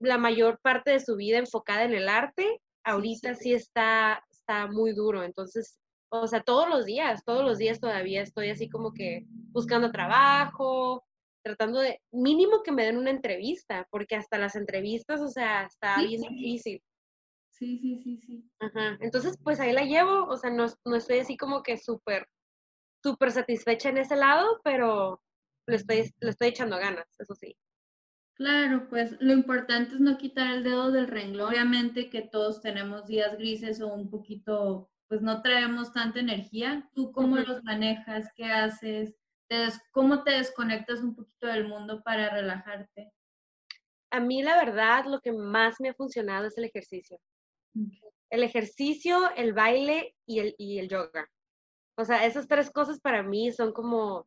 la 0.00 0.18
mayor 0.18 0.58
parte 0.62 0.92
de 0.92 1.00
su 1.00 1.16
vida 1.16 1.38
enfocada 1.38 1.84
en 1.84 1.94
el 1.94 2.08
arte, 2.08 2.60
ahorita 2.84 3.34
sí, 3.34 3.52
está, 3.52 4.24
está 4.30 4.66
muy 4.66 4.92
duro. 4.92 5.22
Entonces, 5.22 5.78
o 6.10 6.26
sea, 6.26 6.42
todos 6.42 6.68
los 6.68 6.84
días, 6.86 7.24
todos 7.24 7.44
los 7.44 7.58
días 7.58 7.80
todavía 7.80 8.22
estoy 8.22 8.50
así 8.50 8.68
como 8.68 8.92
que 8.92 9.24
buscando 9.52 9.90
trabajo, 9.92 11.04
tratando 11.42 11.80
de, 11.80 12.00
mínimo 12.10 12.62
que 12.62 12.72
me 12.72 12.84
den 12.84 12.98
una 12.98 13.10
entrevista, 13.10 13.86
porque 13.90 14.16
hasta 14.16 14.38
las 14.38 14.56
entrevistas, 14.56 15.20
o 15.20 15.28
sea, 15.28 15.64
está 15.64 16.02
bien 16.02 16.22
difícil. 16.22 16.82
Sí, 17.60 17.78
sí, 17.78 17.98
sí, 18.02 18.16
sí. 18.26 18.50
Ajá. 18.58 18.96
Entonces, 19.00 19.36
pues 19.44 19.60
ahí 19.60 19.72
la 19.72 19.84
llevo, 19.84 20.24
o 20.24 20.36
sea, 20.38 20.48
no, 20.48 20.64
no 20.86 20.96
estoy 20.96 21.18
así 21.18 21.36
como 21.36 21.62
que 21.62 21.76
súper, 21.76 22.26
súper 23.02 23.30
satisfecha 23.32 23.90
en 23.90 23.98
ese 23.98 24.16
lado, 24.16 24.62
pero 24.64 25.20
le 25.66 25.76
estoy, 25.76 26.10
le 26.20 26.30
estoy 26.30 26.48
echando 26.48 26.78
ganas, 26.78 27.06
eso 27.18 27.34
sí. 27.34 27.54
Claro, 28.32 28.88
pues 28.88 29.14
lo 29.20 29.34
importante 29.34 29.94
es 29.94 30.00
no 30.00 30.16
quitar 30.16 30.54
el 30.54 30.64
dedo 30.64 30.90
del 30.90 31.06
renglón. 31.06 31.50
Obviamente 31.50 32.08
que 32.08 32.22
todos 32.22 32.62
tenemos 32.62 33.06
días 33.06 33.36
grises 33.36 33.82
o 33.82 33.88
un 33.92 34.08
poquito, 34.08 34.90
pues 35.06 35.20
no 35.20 35.42
traemos 35.42 35.92
tanta 35.92 36.20
energía. 36.20 36.88
¿Tú 36.94 37.12
cómo 37.12 37.36
los 37.36 37.62
manejas? 37.62 38.32
¿Qué 38.34 38.46
haces? 38.46 39.14
¿Cómo 39.90 40.22
te 40.22 40.30
desconectas 40.30 41.00
un 41.00 41.14
poquito 41.14 41.46
del 41.46 41.68
mundo 41.68 42.02
para 42.02 42.30
relajarte? 42.30 43.12
A 44.10 44.18
mí 44.18 44.42
la 44.42 44.56
verdad 44.56 45.04
lo 45.04 45.20
que 45.20 45.32
más 45.32 45.78
me 45.78 45.90
ha 45.90 45.94
funcionado 45.94 46.46
es 46.46 46.56
el 46.56 46.64
ejercicio. 46.64 47.18
El 48.30 48.42
ejercicio, 48.42 49.30
el 49.36 49.52
baile 49.52 50.14
y 50.26 50.40
el, 50.40 50.54
y 50.58 50.78
el 50.78 50.88
yoga. 50.88 51.30
O 51.96 52.04
sea, 52.04 52.24
esas 52.26 52.48
tres 52.48 52.70
cosas 52.70 53.00
para 53.00 53.22
mí 53.22 53.52
son 53.52 53.72
como 53.72 54.26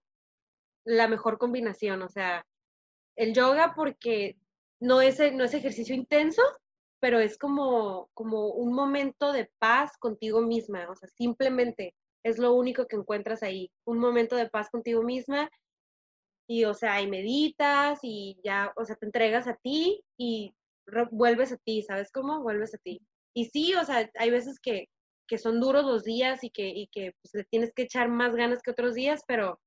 la 0.85 1.07
mejor 1.07 1.37
combinación. 1.37 2.01
O 2.01 2.09
sea, 2.09 2.45
el 3.15 3.33
yoga 3.33 3.73
porque 3.75 4.37
no 4.79 5.01
es, 5.01 5.19
no 5.33 5.43
es 5.43 5.53
ejercicio 5.53 5.95
intenso, 5.95 6.41
pero 6.99 7.19
es 7.19 7.37
como, 7.37 8.09
como 8.13 8.47
un 8.47 8.73
momento 8.73 9.33
de 9.33 9.51
paz 9.59 9.97
contigo 9.97 10.41
misma, 10.41 10.89
o 10.89 10.95
sea, 10.95 11.09
simplemente 11.09 11.95
es 12.23 12.37
lo 12.37 12.53
único 12.53 12.87
que 12.87 12.95
encuentras 12.95 13.43
ahí, 13.43 13.69
un 13.85 13.99
momento 13.99 14.37
de 14.37 14.49
paz 14.49 14.69
contigo 14.69 15.03
misma 15.03 15.49
y, 16.47 16.63
o 16.63 16.73
sea, 16.73 17.01
y 17.01 17.07
meditas 17.09 17.99
y 18.03 18.39
ya, 18.43 18.71
o 18.77 18.85
sea, 18.85 18.95
te 18.95 19.05
entregas 19.05 19.47
a 19.47 19.55
ti 19.55 20.01
y 20.17 20.55
vuelves 21.11 21.51
a 21.51 21.57
ti, 21.57 21.81
¿sabes 21.83 22.09
cómo? 22.09 22.41
Vuelves 22.41 22.73
a 22.73 22.77
ti. 22.77 23.01
Y 23.33 23.45
sí, 23.45 23.73
o 23.75 23.83
sea, 23.83 24.09
hay 24.15 24.29
veces 24.29 24.59
que, 24.59 24.87
que 25.27 25.37
son 25.37 25.59
duros 25.59 25.83
los 25.85 26.03
días 26.03 26.43
y 26.43 26.49
que, 26.49 26.67
y 26.67 26.87
que 26.87 27.13
pues, 27.21 27.33
le 27.33 27.43
tienes 27.45 27.71
que 27.73 27.83
echar 27.83 28.09
más 28.09 28.35
ganas 28.35 28.61
que 28.61 28.71
otros 28.71 28.93
días, 28.93 29.21
pero 29.27 29.59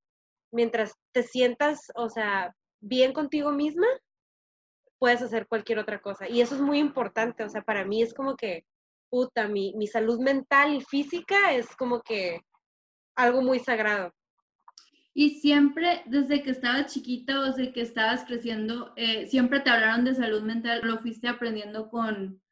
mientras 0.53 0.95
te 1.13 1.23
sientas, 1.23 1.81
o 1.95 2.09
sea, 2.09 2.55
bien 2.81 3.13
contigo 3.13 3.53
misma, 3.53 3.87
puedes 4.99 5.23
hacer 5.23 5.47
cualquier 5.47 5.79
otra 5.79 6.01
cosa. 6.01 6.29
Y 6.29 6.41
eso 6.41 6.55
es 6.55 6.61
muy 6.61 6.79
importante, 6.79 7.45
o 7.45 7.49
sea, 7.49 7.63
para 7.63 7.85
mí 7.85 8.03
es 8.03 8.15
como 8.15 8.37
que, 8.37 8.65
puta, 9.11 9.49
mi, 9.49 9.75
mi 9.77 9.87
salud 9.87 10.21
mental 10.21 10.75
y 10.75 10.81
física 10.81 11.53
es 11.53 11.75
como 11.77 12.01
que 12.03 12.41
algo 13.17 13.43
muy 13.43 13.59
sagrado. 13.59 14.13
Y 15.19 15.41
siempre, 15.41 16.03
desde 16.05 16.43
que 16.43 16.51
estabas 16.51 16.93
chiquita 16.93 17.41
o 17.41 17.45
desde 17.45 17.73
que 17.73 17.81
estabas 17.81 18.25
creciendo, 18.27 18.93
eh, 18.97 19.27
siempre 19.27 19.61
te 19.61 19.71
hablaron 19.71 20.05
de 20.05 20.15
salud 20.15 20.43
mental, 20.43 20.83
lo 20.85 20.99
fuiste 20.99 21.27
aprendiendo 21.27 21.89
con... 21.89 22.43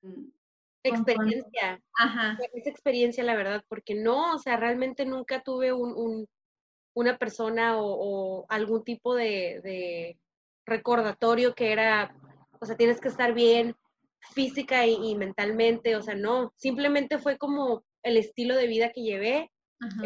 experiencia. 0.84 1.80
Ajá. 1.98 2.38
Esa 2.52 2.70
experiencia, 2.70 3.24
la 3.24 3.34
verdad, 3.34 3.64
porque 3.68 3.94
no, 3.94 4.34
o 4.34 4.38
sea, 4.38 4.56
realmente 4.56 5.04
nunca 5.06 5.42
tuve 5.42 5.72
un, 5.72 6.26
una 6.94 7.18
persona 7.18 7.76
o, 7.78 8.46
algún 8.48 8.84
tipo 8.84 9.14
de, 9.14 10.18
recordatorio 10.66 11.54
que 11.54 11.72
era, 11.72 12.16
o 12.58 12.64
sea, 12.64 12.76
tienes 12.76 12.98
que 12.98 13.08
estar 13.08 13.34
bien 13.34 13.76
física 14.32 14.86
y, 14.86 15.14
mentalmente, 15.16 15.96
o 15.96 16.02
sea, 16.02 16.14
no, 16.14 16.54
simplemente 16.56 17.18
fue 17.18 17.36
como 17.36 17.84
el 18.02 18.16
estilo 18.16 18.56
de 18.56 18.66
vida 18.66 18.90
que 18.90 19.02
llevé, 19.02 19.50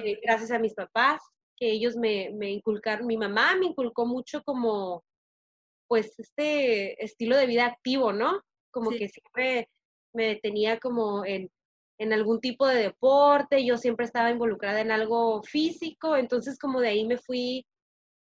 eh, 0.03 0.19
gracias 0.23 0.51
a 0.51 0.59
mis 0.59 0.75
papás, 0.75 1.21
que 1.57 1.71
ellos 1.71 1.97
me, 1.97 2.31
me, 2.35 2.51
inculcaron, 2.51 3.07
mi 3.07 3.17
mamá 3.17 3.55
me 3.57 3.67
inculcó 3.67 4.07
mucho 4.07 4.43
como, 4.43 5.05
pues, 5.87 6.19
este 6.19 7.05
estilo 7.05 7.37
de 7.37 7.47
vida 7.47 7.67
activo, 7.67 8.13
¿no? 8.13 8.43
Como 8.73 8.91
que 8.91 9.09
siempre 9.09 9.69
me 10.19 10.35
tenía 10.37 10.81
como 10.81 11.25
en, 11.25 11.49
en 11.99 12.13
algún 12.13 12.41
tipo 12.41 12.67
de 12.67 12.83
deporte, 12.83 13.65
yo 13.65 13.79
siempre 13.79 14.05
estaba 14.05 14.33
involucrada 14.33 14.81
en 14.81 14.91
algo 14.91 15.43
físico, 15.45 16.17
entonces 16.17 16.59
como 16.59 16.81
de 16.81 16.89
ahí 16.89 17.07
me 17.07 17.19
fui 17.19 17.65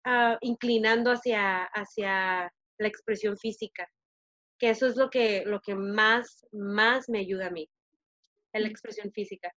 uh, 0.05 0.37
inclinando 0.41 1.11
hacia, 1.11 1.63
hacia 1.63 2.53
la 2.77 2.87
expresión 2.87 3.35
física, 3.35 3.89
que 4.59 4.69
eso 4.69 4.85
es 4.85 4.95
lo 4.95 5.09
que, 5.09 5.43
lo 5.45 5.59
que 5.59 5.73
más, 5.73 6.45
más 6.51 7.09
me 7.09 7.19
ayuda 7.19 7.47
a 7.47 7.51
mí, 7.51 7.67
la 8.53 8.67
expresión 8.67 9.11
física. 9.11 9.51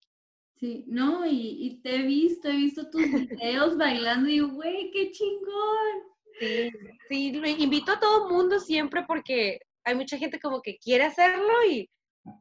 Sí, 0.56 0.84
no, 0.86 1.26
y, 1.26 1.66
y 1.66 1.82
te 1.82 1.96
he 1.96 2.02
visto, 2.02 2.48
he 2.48 2.56
visto 2.56 2.88
tus 2.90 3.02
videos 3.28 3.76
bailando 3.76 4.30
y 4.30 4.40
güey, 4.40 4.90
qué 4.92 5.10
chingón. 5.10 5.94
Sí, 6.38 6.70
sí, 7.08 7.32
invito 7.58 7.92
a 7.92 8.00
todo 8.00 8.30
mundo 8.30 8.58
siempre 8.60 9.04
porque 9.06 9.60
hay 9.84 9.94
mucha 9.94 10.16
gente 10.16 10.40
como 10.40 10.62
que 10.62 10.78
quiere 10.78 11.04
hacerlo 11.04 11.64
y 11.68 11.88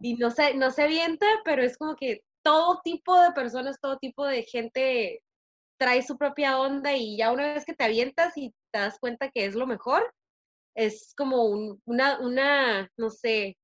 y 0.01 0.15
no 0.15 0.31
se, 0.31 0.53
no 0.55 0.71
se 0.71 0.83
avienta, 0.83 1.25
pero 1.45 1.63
es 1.63 1.77
como 1.77 1.95
que 1.95 2.21
todo 2.41 2.81
tipo 2.83 3.19
de 3.19 3.31
personas, 3.31 3.79
todo 3.79 3.97
tipo 3.97 4.25
de 4.25 4.43
gente 4.43 5.21
trae 5.77 6.01
su 6.03 6.17
propia 6.17 6.59
onda 6.59 6.93
y 6.93 7.17
ya 7.17 7.31
una 7.31 7.53
vez 7.53 7.65
que 7.65 7.73
te 7.73 7.85
avientas 7.85 8.35
y 8.35 8.53
te 8.71 8.79
das 8.79 8.99
cuenta 8.99 9.29
que 9.31 9.45
es 9.45 9.55
lo 9.55 9.65
mejor, 9.65 10.13
es 10.75 11.13
como 11.15 11.45
una, 11.85 12.19
una, 12.19 12.89
no 12.97 13.09
sé, 13.09 13.57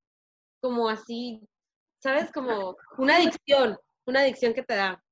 como 0.61 0.89
así, 0.89 1.41
¿sabes? 2.01 2.31
Como 2.31 2.75
una 2.97 3.17
adicción, 3.17 3.77
una 4.05 4.21
adicción 4.21 4.53
que 4.53 4.63
te 4.63 4.75
da. 4.75 5.03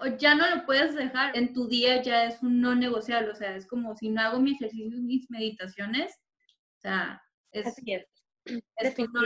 o 0.00 0.06
ya 0.16 0.34
no 0.34 0.48
lo 0.48 0.64
puedes 0.64 0.94
dejar, 0.94 1.36
en 1.36 1.52
tu 1.52 1.68
día 1.68 2.02
ya 2.02 2.24
es 2.24 2.42
un 2.42 2.60
no 2.60 2.74
negociable, 2.74 3.30
o 3.30 3.34
sea, 3.34 3.56
es 3.56 3.66
como 3.66 3.96
si 3.96 4.08
no 4.08 4.22
hago 4.22 4.38
mi 4.38 4.52
ejercicio, 4.52 4.98
mis 5.00 5.30
meditaciones, 5.30 6.14
o 6.78 6.80
sea, 6.80 7.22
es, 7.52 7.66
Así 7.66 7.92
es. 7.92 8.06
es 8.44 8.98
no 8.98 9.22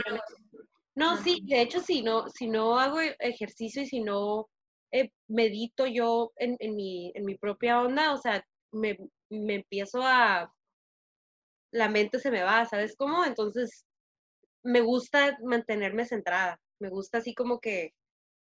no, 0.95 1.17
sí, 1.17 1.41
de 1.45 1.61
hecho, 1.61 1.79
si 1.79 2.01
no, 2.01 2.29
si 2.29 2.47
no 2.47 2.79
hago 2.79 2.99
e, 2.99 3.15
ejercicio 3.19 3.81
y 3.81 3.87
si 3.87 4.01
no 4.01 4.49
eh, 4.91 5.11
medito 5.27 5.87
yo 5.87 6.31
en, 6.35 6.57
mi, 6.75 7.11
en 7.15 7.25
mi 7.25 7.35
propia 7.37 7.81
onda, 7.81 8.13
o 8.13 8.17
sea, 8.17 8.45
me, 8.71 8.97
me 9.29 9.55
empiezo 9.55 10.01
a, 10.03 10.53
la 11.71 11.89
mente 11.89 12.19
se 12.19 12.31
me 12.31 12.43
va, 12.43 12.65
¿sabes 12.65 12.95
cómo? 12.95 13.25
Entonces, 13.25 13.85
me 14.63 14.81
gusta 14.81 15.37
mantenerme 15.43 16.05
centrada, 16.05 16.59
me 16.79 16.89
gusta 16.89 17.19
así 17.19 17.33
como 17.33 17.59
que, 17.59 17.93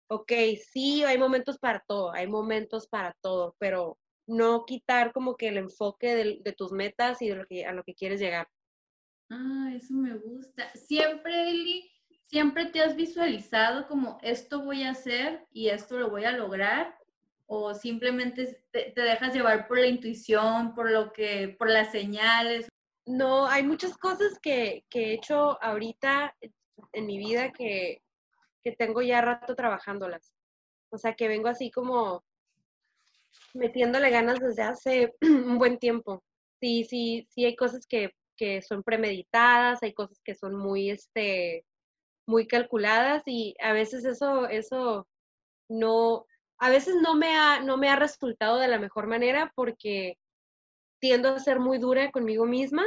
ok, 0.09 0.33
sí, 0.73 1.05
hay 1.05 1.19
momentos 1.19 1.59
para 1.59 1.85
todo, 1.87 2.12
hay 2.12 2.26
momentos 2.26 2.88
para 2.88 3.14
todo, 3.21 3.55
pero 3.59 3.99
no 4.26 4.64
quitar 4.64 5.12
como 5.12 5.37
que 5.37 5.49
el 5.49 5.59
enfoque 5.59 6.14
de, 6.14 6.38
de 6.43 6.52
tus 6.52 6.73
metas 6.73 7.21
y 7.23 7.28
de 7.28 7.37
lo 7.37 7.47
que, 7.47 7.67
a 7.67 7.73
lo 7.73 7.83
que 7.85 7.95
quieres 7.95 8.21
llegar. 8.21 8.49
Ah, 9.31 9.71
eso 9.75 9.95
me 9.95 10.17
gusta. 10.17 10.71
Siempre, 10.75 11.50
Eli, 11.50 11.90
¿Siempre 12.28 12.66
te 12.66 12.82
has 12.82 12.94
visualizado 12.94 13.88
como 13.88 14.18
esto 14.23 14.62
voy 14.62 14.82
a 14.82 14.90
hacer 14.90 15.47
y 15.50 15.70
esto 15.70 15.99
lo 15.99 16.11
voy 16.11 16.26
a 16.26 16.32
lograr? 16.32 16.94
¿O 17.47 17.73
simplemente 17.73 18.62
te, 18.70 18.92
dejas 18.94 19.32
llevar 19.32 19.66
por 19.66 19.78
la 19.78 19.87
intuición, 19.87 20.75
por 20.75 20.90
lo 20.90 21.11
que, 21.11 21.56
por 21.58 21.70
las 21.70 21.90
señales? 21.90 22.68
No, 23.06 23.47
hay 23.47 23.62
muchas 23.62 23.97
cosas 23.97 24.38
que, 24.40 24.85
he 24.92 25.12
hecho 25.14 25.62
ahorita 25.62 26.37
en 26.92 27.06
mi 27.06 27.16
vida 27.16 27.50
que, 27.50 28.02
que 28.62 28.73
tengo 28.73 29.00
ya 29.00 29.23
rato 29.23 29.54
trabajándolas. 29.54 30.35
O 30.90 30.99
sea, 30.99 31.14
que 31.14 31.28
vengo 31.28 31.49
así 31.49 31.70
como 31.70 32.23
metiéndole 33.54 34.11
ganas 34.11 34.38
desde 34.38 34.64
hace 34.64 35.14
un 35.23 35.56
buen 35.56 35.78
tiempo. 35.78 36.23
Sí, 36.61 36.85
sí, 36.85 37.26
sí 37.30 37.47
hay 37.47 37.56
cosas 37.56 37.87
que, 37.87 38.12
que 38.37 38.61
son 38.61 38.82
premeditadas, 38.82 39.82
hay 39.82 39.94
cosas 39.94 40.20
que 40.23 40.35
son 40.35 40.54
muy, 40.54 40.90
este, 40.90 41.64
muy 42.28 42.47
calculadas 42.47 43.23
y 43.25 43.54
a 43.58 43.73
veces 43.73 44.04
eso, 44.04 44.47
eso 44.49 45.08
no, 45.68 46.26
a 46.58 46.68
veces 46.68 46.97
no 47.02 47.14
me 47.14 47.35
ha, 47.35 47.61
no 47.61 47.78
me 47.78 47.88
ha 47.88 47.97
resultado 47.97 48.58
de 48.58 48.68
la 48.68 48.78
mejor 48.78 49.06
manera 49.06 49.50
porque 49.56 50.18
tiendo 51.00 51.30
a 51.30 51.38
ser 51.38 51.58
muy 51.58 51.78
dura 51.78 52.11
conmigo 52.11 52.44
misma 52.44 52.85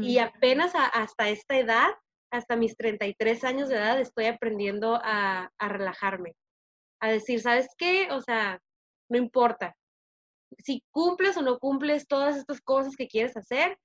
y 0.00 0.18
apenas 0.18 0.72
hasta 0.74 1.28
esta 1.28 1.56
edad, 1.56 1.88
hasta 2.32 2.56
mis 2.56 2.76
33 2.76 3.44
años 3.44 3.68
de 3.68 3.76
edad, 3.76 4.00
estoy 4.00 4.26
aprendiendo 4.26 4.98
a, 5.02 5.52
a 5.56 5.68
relajarme, 5.68 6.34
a 7.00 7.10
decir, 7.10 7.40
¿sabes 7.40 7.68
qué? 7.76 8.08
O 8.10 8.20
sea, 8.20 8.60
no 9.08 9.18
importa. 9.18 9.76
Si 10.58 10.82
cumples 10.90 11.36
o 11.36 11.42
no 11.42 11.58
cumples 11.58 12.08
todas 12.08 12.36
estas 12.36 12.60
cosas 12.60 12.96
que 12.96 13.06
quieres 13.06 13.36
hacer, 13.36 13.78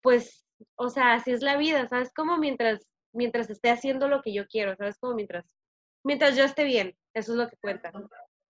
pues, 0.00 0.44
o 0.76 0.90
sea, 0.90 1.14
así 1.14 1.32
es 1.32 1.42
la 1.42 1.56
vida, 1.56 1.88
¿sabes? 1.88 2.12
Como 2.14 2.36
mientras 2.36 2.86
mientras 3.12 3.50
esté 3.50 3.70
haciendo 3.70 4.08
lo 4.08 4.22
que 4.22 4.32
yo 4.32 4.46
quiero, 4.46 4.74
¿sabes? 4.76 4.98
Como 4.98 5.14
mientras, 5.14 5.44
mientras 6.04 6.36
yo 6.36 6.44
esté 6.44 6.64
bien, 6.64 6.96
eso 7.14 7.32
es 7.32 7.38
lo 7.38 7.48
que 7.48 7.56
cuenta. 7.56 7.92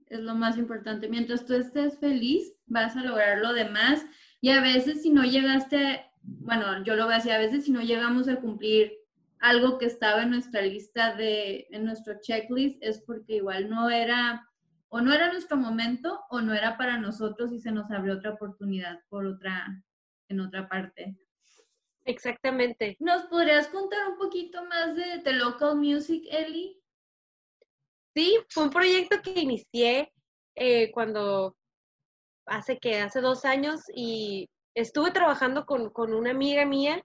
Es 0.06 0.20
lo 0.20 0.34
más 0.34 0.58
importante. 0.58 1.08
Mientras 1.08 1.46
tú 1.46 1.54
estés 1.54 1.98
feliz, 1.98 2.54
vas 2.66 2.96
a 2.96 3.02
lograr 3.02 3.38
lo 3.38 3.52
demás. 3.52 4.04
Y 4.40 4.50
a 4.50 4.60
veces 4.60 5.02
si 5.02 5.10
no 5.10 5.24
llegaste, 5.24 6.04
bueno, 6.22 6.84
yo 6.84 6.96
lo 6.96 7.06
veo 7.06 7.16
así, 7.16 7.30
a 7.30 7.38
veces 7.38 7.64
si 7.64 7.72
no 7.72 7.80
llegamos 7.80 8.28
a 8.28 8.36
cumplir 8.36 8.92
algo 9.42 9.78
que 9.78 9.86
estaba 9.86 10.22
en 10.22 10.30
nuestra 10.30 10.62
lista 10.62 11.14
de, 11.16 11.66
en 11.70 11.84
nuestro 11.84 12.20
checklist, 12.20 12.78
es 12.80 13.00
porque 13.00 13.36
igual 13.36 13.68
no 13.68 13.90
era, 13.90 14.48
o 14.88 15.00
no 15.00 15.12
era 15.12 15.32
nuestro 15.32 15.56
momento, 15.56 16.20
o 16.30 16.40
no 16.40 16.54
era 16.54 16.76
para 16.76 16.98
nosotros 16.98 17.52
y 17.52 17.58
se 17.58 17.72
nos 17.72 17.90
abrió 17.90 18.14
otra 18.14 18.30
oportunidad 18.30 19.00
por 19.08 19.26
otra, 19.26 19.82
en 20.28 20.40
otra 20.40 20.68
parte. 20.68 21.16
Exactamente. 22.04 22.96
¿Nos 22.98 23.24
podrías 23.26 23.68
contar 23.68 24.08
un 24.08 24.18
poquito 24.18 24.64
más 24.64 24.96
de 24.96 25.20
The 25.22 25.32
Local 25.34 25.76
Music, 25.76 26.24
Eli? 26.30 26.80
Sí, 28.14 28.38
fue 28.50 28.64
un 28.64 28.70
proyecto 28.70 29.22
que 29.22 29.40
inicié 29.40 30.12
eh, 30.54 30.90
cuando 30.92 31.56
hace 32.46 32.78
que 32.78 33.00
hace 33.00 33.20
dos 33.20 33.44
años 33.44 33.82
y 33.94 34.48
estuve 34.74 35.12
trabajando 35.12 35.64
con, 35.64 35.90
con 35.90 36.12
una 36.12 36.30
amiga 36.30 36.66
mía 36.66 37.02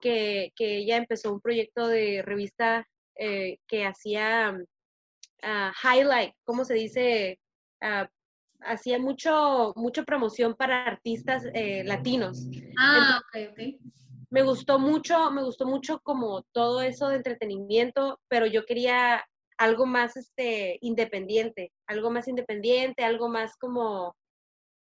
que, 0.00 0.52
que, 0.56 0.78
ella 0.78 0.96
empezó 0.96 1.32
un 1.32 1.40
proyecto 1.40 1.86
de 1.86 2.22
revista 2.22 2.86
eh, 3.14 3.58
que 3.68 3.86
hacía 3.86 4.52
uh, 4.52 5.88
highlight, 5.88 6.34
¿cómo 6.44 6.64
se 6.64 6.74
dice? 6.74 7.38
Uh, 7.80 8.06
hacía 8.60 8.98
mucho, 8.98 9.72
mucho 9.76 10.04
promoción 10.04 10.54
para 10.54 10.84
artistas 10.84 11.44
eh, 11.54 11.84
latinos. 11.84 12.46
Ah, 12.76 13.20
ok, 13.20 13.52
ok 13.52 13.92
me 14.32 14.42
gustó 14.42 14.78
mucho, 14.78 15.30
me 15.30 15.42
gustó 15.42 15.66
mucho 15.66 16.00
como 16.00 16.42
todo 16.52 16.80
eso 16.80 17.08
de 17.08 17.16
entretenimiento, 17.16 18.18
pero 18.28 18.46
yo 18.46 18.64
quería 18.64 19.22
algo 19.58 19.84
más 19.84 20.16
este 20.16 20.78
independiente, 20.80 21.70
algo 21.86 22.10
más 22.10 22.26
independiente, 22.28 23.04
algo 23.04 23.28
más 23.28 23.56
como 23.58 24.16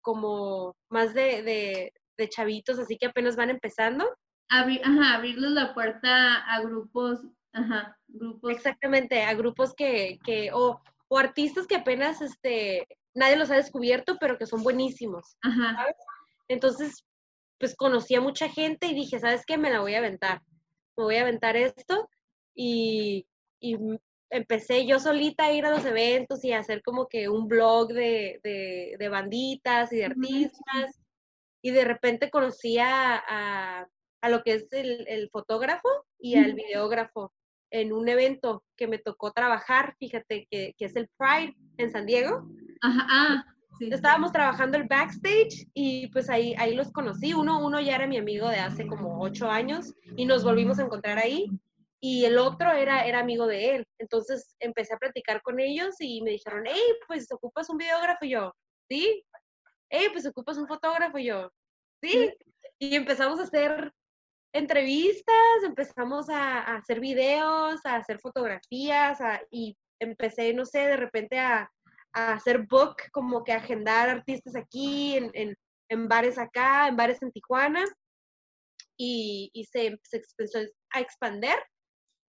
como 0.02 0.76
más 0.90 1.14
de, 1.16 1.42
de, 1.42 1.94
de 2.18 2.30
chavitos, 2.30 2.78
así 2.78 2.98
que 2.98 3.08
apenas 3.08 3.36
van 3.36 3.50
empezando. 3.50 4.06
Abrir, 4.50 4.82
ajá, 4.84 5.16
abrirles 5.16 5.52
la 5.52 5.74
puerta 5.74 6.36
a 6.44 6.62
grupos, 6.62 7.20
ajá, 7.54 7.98
grupos. 8.08 8.52
Exactamente, 8.52 9.24
a 9.24 9.34
grupos 9.34 9.74
que, 9.74 10.20
que 10.24 10.52
o, 10.54 10.80
o 11.08 11.18
artistas 11.18 11.66
que 11.66 11.78
apenas 11.78 12.22
este 12.22 12.88
nadie 13.16 13.38
los 13.38 13.50
ha 13.50 13.56
descubierto, 13.56 14.18
pero 14.20 14.38
que 14.38 14.46
son 14.46 14.62
buenísimos. 14.62 15.38
Ajá. 15.42 15.76
¿sabes? 15.76 15.96
Entonces, 16.50 17.04
pues 17.60 17.76
conocí 17.76 18.16
a 18.16 18.22
mucha 18.22 18.50
gente 18.50 18.88
y 18.88 18.94
dije, 18.94 19.20
¿sabes 19.20 19.46
qué? 19.46 19.58
Me 19.58 19.72
la 19.72 19.82
voy 19.82 19.96
a 19.96 20.00
aventar. 20.00 20.42
Me 20.98 21.04
voy 21.04 21.16
a 21.16 21.22
aventar 21.22 21.56
esto 21.56 22.10
y, 22.56 23.26
y 23.60 23.78
empecé 24.30 24.86
yo 24.86 25.00
solita 25.00 25.46
a 25.46 25.54
ir 25.54 25.66
a 25.66 25.72
los 25.72 25.86
eventos 25.86 26.44
y 26.44 26.52
a 26.52 26.60
hacer 26.60 26.82
como 26.84 27.08
que 27.08 27.30
un 27.30 27.48
blog 27.48 27.90
de, 27.90 28.40
de, 28.44 28.96
de 28.98 29.10
banditas 29.10 29.92
y 29.94 29.98
de 29.98 30.06
artistas. 30.06 31.00
Y 31.62 31.72
de 31.72 31.86
repente 31.86 32.30
conocí 32.30 32.78
a, 32.78 33.16
a, 33.16 33.88
a 34.22 34.30
lo 34.30 34.44
que 34.44 34.54
es 34.54 34.68
el, 34.72 35.06
el 35.08 35.30
fotógrafo 35.30 35.90
y 36.20 36.36
al 36.36 36.54
videógrafo 36.54 37.34
en 37.72 37.92
un 37.92 38.08
evento 38.08 38.64
que 38.78 38.88
me 38.88 39.00
tocó 39.00 39.32
trabajar, 39.32 39.96
fíjate, 39.98 40.48
que, 40.50 40.76
que 40.78 40.86
es 40.86 40.96
el 40.96 41.10
Pride 41.18 41.56
en 41.78 41.92
San 41.92 42.06
Diego. 42.06 42.48
Ajá, 42.82 43.08
ah, 43.10 43.46
Sí. 43.84 43.90
Estábamos 43.92 44.32
trabajando 44.32 44.78
el 44.78 44.88
backstage 44.88 45.68
y 45.74 46.08
pues 46.08 46.30
ahí, 46.30 46.56
ahí 46.58 46.74
los 46.74 46.92
conocí. 46.92 47.34
Uno, 47.34 47.66
uno 47.66 47.82
ya 47.82 47.96
era 47.96 48.08
mi 48.08 48.18
amigo 48.18 48.48
de 48.48 48.58
hace 48.58 48.88
como 48.88 49.22
ocho 49.22 49.50
años 49.50 49.94
y 50.16 50.26
nos 50.26 50.44
volvimos 50.44 50.80
a 50.80 50.84
encontrar 50.84 51.18
ahí. 51.18 51.50
Y 52.00 52.26
el 52.26 52.38
otro 52.38 52.72
era, 52.72 53.06
era 53.06 53.20
amigo 53.20 53.46
de 53.46 53.76
él. 53.76 53.88
Entonces 54.00 54.56
empecé 54.60 54.94
a 54.94 54.98
platicar 54.98 55.42
con 55.42 55.60
ellos 55.60 55.96
y 56.00 56.22
me 56.22 56.32
dijeron, 56.32 56.64
hey, 56.66 56.82
pues 57.08 57.30
ocupas 57.32 57.70
un 57.70 57.78
videógrafo 57.78 58.26
y 58.26 58.30
yo, 58.30 58.54
sí. 58.90 59.26
Hey, 59.90 60.08
pues 60.12 60.26
ocupas 60.26 60.58
un 60.58 60.68
fotógrafo 60.68 61.18
y 61.18 61.26
yo, 61.26 61.52
sí. 62.02 62.34
Y 62.80 62.96
empezamos 62.96 63.40
a 63.40 63.44
hacer 63.44 63.92
entrevistas, 64.54 65.64
empezamos 65.66 66.30
a, 66.30 66.60
a 66.60 66.78
hacer 66.78 67.00
videos, 67.00 67.86
a 67.86 67.96
hacer 67.96 68.20
fotografías 68.20 69.20
a, 69.20 69.42
y 69.52 69.78
empecé, 70.00 70.54
no 70.54 70.66
sé, 70.66 70.80
de 70.80 70.98
repente 70.98 71.40
a, 71.40 71.72
a 72.14 72.34
hacer 72.34 72.66
book, 72.68 72.98
como 73.12 73.44
que 73.44 73.54
agendar 73.54 74.10
artistas 74.10 74.56
aquí, 74.56 75.18
en, 75.18 75.32
en, 75.34 75.56
en 75.90 76.08
bares 76.08 76.38
acá, 76.38 76.88
en 76.88 76.96
bares 76.96 77.22
en 77.22 77.32
Tijuana, 77.32 77.84
y, 78.98 79.50
y 79.54 79.66
se, 79.66 80.00
se, 80.04 80.18
empezó 80.18 80.60
a 80.92 81.00
expander. 81.00 81.58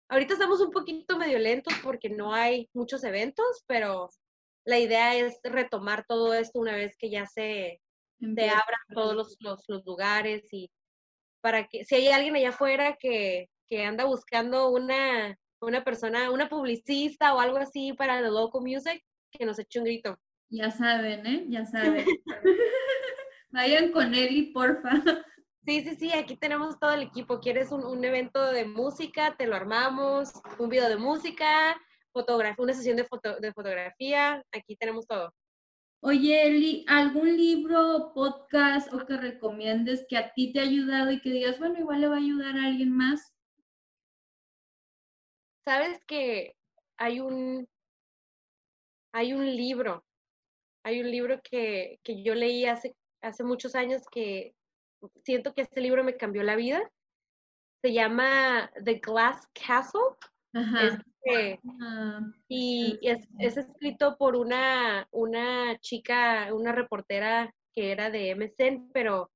Ahorita 0.09 0.35
estamos 0.35 0.61
un 0.61 0.71
poquito 0.71 1.17
medio 1.19 1.39
lentos 1.39 1.75
porque 1.83 2.11
no 2.11 2.35
hay 2.35 2.69
muchos 2.75 3.05
eventos, 3.05 3.65
pero 3.67 4.11
la 4.65 4.79
idea 4.79 5.17
es 5.17 5.39
retomar 5.45 6.05
todo 6.07 6.35
esto 6.35 6.59
una 6.59 6.75
vez 6.75 6.97
que 6.99 7.11
ya 7.11 7.27
se, 7.27 7.81
se 8.21 8.49
abran 8.49 8.81
todos 8.93 9.15
los, 9.15 9.37
los, 9.41 9.65
los, 9.69 9.85
lugares 9.87 10.47
y 10.53 10.71
para 11.41 11.67
que 11.67 11.85
si 11.85 11.95
hay 11.95 12.09
alguien 12.09 12.37
allá 12.37 12.51
afuera 12.51 12.97
que, 12.99 13.49
que 13.67 13.85
anda 13.85 14.05
buscando 14.05 14.69
una, 14.71 15.37
una 15.61 15.85
persona, 15.85 16.31
una 16.31 16.49
publicista 16.49 17.35
o 17.35 17.41
algo 17.41 17.57
así 17.59 17.93
para 17.95 18.21
The 18.21 18.31
Local 18.31 18.63
Music, 18.63 19.03
que 19.31 19.47
nos 19.47 19.59
eche 19.59 19.79
un 19.79 19.85
grito. 19.85 20.19
Ya 20.49 20.71
saben, 20.71 21.27
¿eh? 21.27 21.47
Ya 21.49 21.65
saben. 21.65 22.05
Vayan 23.51 23.93
con 23.93 24.15
Eli, 24.15 24.53
porfa. 24.53 25.03
Sí, 25.65 25.83
sí, 25.83 25.95
sí, 25.97 26.13
aquí 26.13 26.37
tenemos 26.37 26.79
todo 26.79 26.93
el 26.93 27.03
equipo. 27.03 27.41
¿Quieres 27.41 27.71
un, 27.71 27.85
un, 27.85 28.05
evento 28.05 28.51
de 28.53 28.65
música? 28.65 29.37
Te 29.37 29.47
lo 29.47 29.57
armamos. 29.57 30.33
Un 30.59 30.69
video 30.69 30.89
de 30.89 30.97
música, 30.97 31.81
fotografía, 32.13 32.63
una 32.63 32.75
sesión 32.75 32.97
de, 32.97 33.05
foto, 33.05 33.39
de 33.39 33.53
fotografía. 33.53 34.45
Aquí 34.53 34.77
tenemos 34.77 35.07
todo. 35.07 35.33
Oye, 36.03 36.47
Eli, 36.47 36.85
¿algún 36.89 37.37
libro, 37.37 38.13
podcast 38.15 38.91
o 38.93 39.05
que 39.05 39.19
recomiendes 39.19 40.07
que 40.09 40.17
a 40.17 40.33
ti 40.33 40.51
te 40.51 40.61
ha 40.61 40.63
ayudado 40.63 41.11
y 41.11 41.21
que 41.21 41.31
digas, 41.31 41.59
bueno, 41.59 41.79
igual 41.79 42.01
le 42.01 42.09
va 42.09 42.15
a 42.15 42.21
ayudar 42.21 42.57
a 42.57 42.65
alguien 42.65 42.91
más? 42.91 43.35
Sabes 45.63 46.03
que 46.07 46.57
hay 46.97 47.21
un, 47.21 47.69
hay 49.13 49.33
un 49.33 49.45
libro, 49.45 50.05
hay 50.85 51.01
un 51.01 51.11
libro 51.11 51.41
que, 51.43 51.99
que, 52.03 52.23
yo 52.23 52.35
leí 52.35 52.67
hace, 52.67 52.95
hace 53.23 53.45
muchos 53.45 53.75
años 53.75 54.03
que 54.11 54.55
siento 55.25 55.55
que 55.55 55.63
este 55.63 55.81
libro 55.81 56.05
me 56.05 56.17
cambió 56.17 56.43
la 56.43 56.57
vida. 56.57 56.81
Se 57.83 57.93
llama 57.93 58.71
The 58.85 58.95
Glass 58.95 59.47
Castle. 59.55 60.01
Este, 60.53 61.61
y 62.49 62.99
es, 63.03 63.29
es, 63.39 63.57
escrito 63.57 64.17
por 64.19 64.37
una, 64.37 65.07
una 65.13 65.79
chica, 65.79 66.53
una 66.53 66.73
reportera 66.73 67.55
que 67.73 67.93
era 67.93 68.11
de 68.11 68.35
MSN, 68.35 68.91
pero 68.93 69.31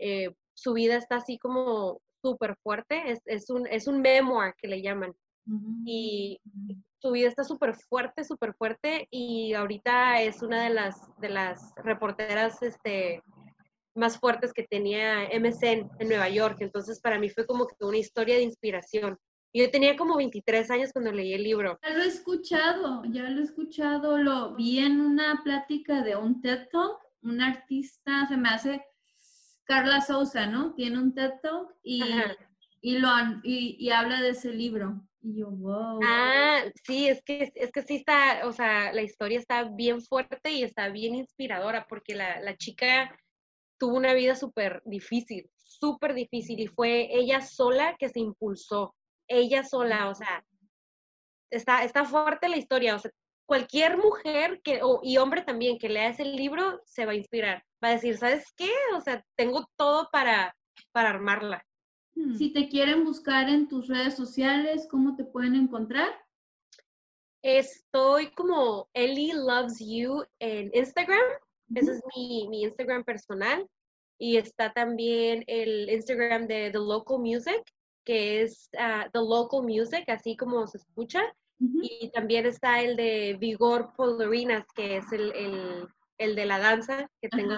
eh, 0.00 0.34
su 0.54 0.72
vida 0.72 0.96
está 0.96 1.16
así 1.16 1.38
como 1.38 2.00
súper 2.20 2.56
fuerte. 2.62 3.12
Es, 3.12 3.20
es, 3.26 3.48
un, 3.48 3.66
es 3.68 3.86
un 3.86 4.00
memoir 4.00 4.54
que 4.58 4.68
le 4.68 4.82
llaman. 4.82 5.14
Uh 5.46 5.52
-huh. 5.52 5.82
Y 5.86 6.40
su 6.98 7.12
vida 7.12 7.28
está 7.28 7.44
súper 7.44 7.74
fuerte, 7.74 8.24
súper 8.24 8.54
fuerte 8.54 9.06
y 9.10 9.54
ahorita 9.54 10.22
es 10.22 10.42
una 10.42 10.64
de 10.64 10.70
las, 10.70 10.96
de 11.18 11.28
las 11.28 11.72
reporteras 11.76 12.62
este, 12.62 13.22
más 13.94 14.18
fuertes 14.18 14.52
que 14.52 14.64
tenía 14.64 15.28
MSN 15.38 15.90
en 15.98 16.08
Nueva 16.08 16.28
York. 16.28 16.58
Entonces 16.60 17.00
para 17.00 17.18
mí 17.18 17.30
fue 17.30 17.46
como 17.46 17.66
que 17.66 17.84
una 17.84 17.98
historia 17.98 18.36
de 18.36 18.42
inspiración. 18.42 19.18
Yo 19.52 19.70
tenía 19.70 19.96
como 19.96 20.16
23 20.16 20.70
años 20.70 20.92
cuando 20.92 21.12
leí 21.12 21.32
el 21.32 21.42
libro. 21.42 21.78
Ya 21.82 21.94
lo 21.96 22.02
he 22.02 22.08
escuchado, 22.08 23.04
ya 23.06 23.30
lo 23.30 23.40
he 23.40 23.44
escuchado, 23.44 24.18
lo 24.18 24.54
vi 24.54 24.80
en 24.80 25.00
una 25.00 25.40
plática 25.42 26.02
de 26.02 26.16
un 26.16 26.42
TED 26.42 26.68
Talk, 26.70 26.98
un 27.22 27.40
artista, 27.40 28.26
se 28.28 28.36
me 28.36 28.50
hace 28.50 28.84
Carla 29.64 30.00
Souza, 30.00 30.46
¿no? 30.46 30.74
Tiene 30.74 30.98
un 30.98 31.14
TED 31.14 31.32
Talk 31.42 31.74
y, 31.82 32.02
y, 32.82 32.98
lo, 32.98 33.08
y, 33.42 33.76
y 33.78 33.90
habla 33.90 34.20
de 34.20 34.30
ese 34.30 34.52
libro. 34.52 35.02
Ah, 36.04 36.62
sí, 36.84 37.08
es 37.08 37.22
que, 37.22 37.52
es 37.54 37.72
que 37.72 37.82
sí 37.82 37.96
está, 37.96 38.46
o 38.46 38.52
sea, 38.52 38.92
la 38.92 39.02
historia 39.02 39.38
está 39.38 39.64
bien 39.64 40.00
fuerte 40.00 40.52
y 40.52 40.62
está 40.62 40.88
bien 40.88 41.14
inspiradora 41.14 41.86
porque 41.88 42.14
la, 42.14 42.40
la 42.40 42.56
chica 42.56 43.16
tuvo 43.78 43.96
una 43.96 44.14
vida 44.14 44.34
súper 44.34 44.82
difícil, 44.84 45.50
súper 45.56 46.14
difícil 46.14 46.60
y 46.60 46.66
fue 46.66 47.08
ella 47.12 47.40
sola 47.40 47.96
que 47.98 48.08
se 48.08 48.20
impulsó, 48.20 48.94
ella 49.28 49.64
sola, 49.64 50.08
o 50.08 50.14
sea, 50.14 50.44
está, 51.50 51.84
está 51.84 52.04
fuerte 52.04 52.48
la 52.48 52.56
historia, 52.56 52.94
o 52.94 52.98
sea, 52.98 53.10
cualquier 53.46 53.96
mujer 53.96 54.60
que, 54.62 54.80
o, 54.82 55.00
y 55.02 55.18
hombre 55.18 55.42
también 55.42 55.78
que 55.78 55.88
lea 55.88 56.08
ese 56.08 56.24
libro 56.24 56.80
se 56.84 57.06
va 57.06 57.12
a 57.12 57.16
inspirar, 57.16 57.64
va 57.82 57.88
a 57.88 57.92
decir, 57.92 58.16
¿sabes 58.18 58.52
qué? 58.56 58.70
O 58.96 59.00
sea, 59.00 59.24
tengo 59.36 59.66
todo 59.76 60.08
para, 60.10 60.54
para 60.92 61.10
armarla. 61.10 61.64
Si 62.38 62.50
te 62.50 62.68
quieren 62.68 63.04
buscar 63.04 63.48
en 63.50 63.68
tus 63.68 63.88
redes 63.88 64.14
sociales, 64.14 64.86
¿cómo 64.90 65.16
te 65.16 65.24
pueden 65.24 65.54
encontrar? 65.54 66.08
Estoy 67.42 68.30
como 68.30 68.88
Ellie 68.94 69.34
Loves 69.34 69.78
You 69.80 70.24
en 70.38 70.70
Instagram. 70.72 71.18
Uh 71.18 71.74
-huh. 71.74 71.78
Ese 71.80 71.92
es 71.92 72.02
mi, 72.16 72.48
mi, 72.48 72.62
Instagram 72.62 73.04
personal. 73.04 73.68
Y 74.18 74.38
está 74.38 74.72
también 74.72 75.44
el 75.46 75.90
Instagram 75.90 76.46
de 76.46 76.70
The 76.70 76.78
Local 76.78 77.18
Music. 77.18 77.62
que 78.04 78.42
es 78.42 78.70
ah, 78.78 79.08
The 79.12 79.18
Local 79.18 79.62
Music, 79.62 80.04
así 80.08 80.36
como 80.36 80.66
se 80.66 80.78
escucha. 80.78 81.22
Y 81.58 82.10
también 82.10 82.46
está 82.46 82.82
el 82.82 82.96
de 82.96 83.36
Vigor 83.40 83.92
Polarinas, 83.96 84.64
que 84.74 84.98
es 84.98 85.10
el, 85.10 85.32
el, 86.18 86.36
de 86.36 86.46
la 86.46 86.58
danza 86.58 87.10
que 87.20 87.28
tengo 87.28 87.56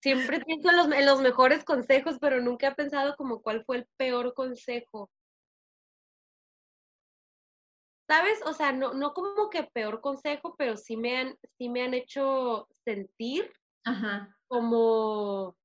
Siempre 0.03 0.41
pienso 0.47 0.71
en 0.71 0.77
los, 0.77 0.93
en 0.93 1.07
los, 1.07 1.21
mejores 1.21 1.65
consejos, 1.65 2.19
pero 2.21 2.41
nunca 2.41 2.69
he 2.69 2.75
pensado 2.75 3.17
como 3.17 3.43
cuál 3.43 3.65
fue 3.65 3.79
el 3.79 3.87
peor 3.97 4.35
consejo. 4.35 5.11
¿Sabes? 8.09 8.41
O 8.45 8.53
sea, 8.53 8.73
no, 8.73 8.93
no 8.93 9.15
como 9.15 9.49
que 9.49 9.63
peor 9.63 10.01
consejo, 10.01 10.55
pero 10.59 10.77
sí 10.77 10.97
me 10.97 11.17
han, 11.17 11.39
sí 11.57 11.69
me 11.69 11.83
han 11.83 11.95
hecho 11.95 12.69
sentir 12.85 13.51
como... 14.49 15.57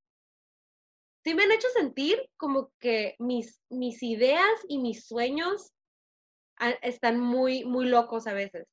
Sí 1.27 1.35
me 1.35 1.43
han 1.43 1.51
hecho 1.51 1.67
sentir 1.75 2.17
como 2.37 2.71
que 2.79 3.17
mis, 3.19 3.61
mis 3.69 4.01
ideas 4.01 4.47
y 4.69 4.77
mis 4.77 5.05
sueños 5.05 5.73
están 6.81 7.19
muy, 7.19 7.65
muy 7.65 7.89
locos 7.89 8.27
a 8.27 8.33
veces. 8.33 8.65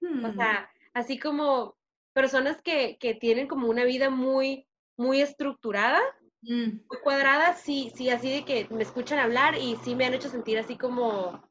O 0.00 0.06
hmm. 0.06 0.36
sea, 0.36 0.70
así 0.94 1.18
como 1.18 1.76
personas 2.12 2.62
que, 2.62 2.98
que 3.00 3.16
tienen 3.16 3.48
como 3.48 3.68
una 3.68 3.82
vida 3.82 4.10
muy, 4.10 4.68
muy 4.96 5.22
estructurada, 5.22 5.98
mm. 6.42 6.86
muy 6.88 7.00
cuadrada, 7.02 7.54
sí, 7.54 7.92
sí, 7.96 8.10
así 8.10 8.30
de 8.30 8.44
que 8.44 8.68
me 8.72 8.84
escuchan 8.84 9.18
hablar 9.18 9.56
y 9.56 9.74
sí 9.82 9.96
me 9.96 10.04
han 10.04 10.14
hecho 10.14 10.28
sentir 10.28 10.60
así 10.60 10.78
como, 10.78 11.42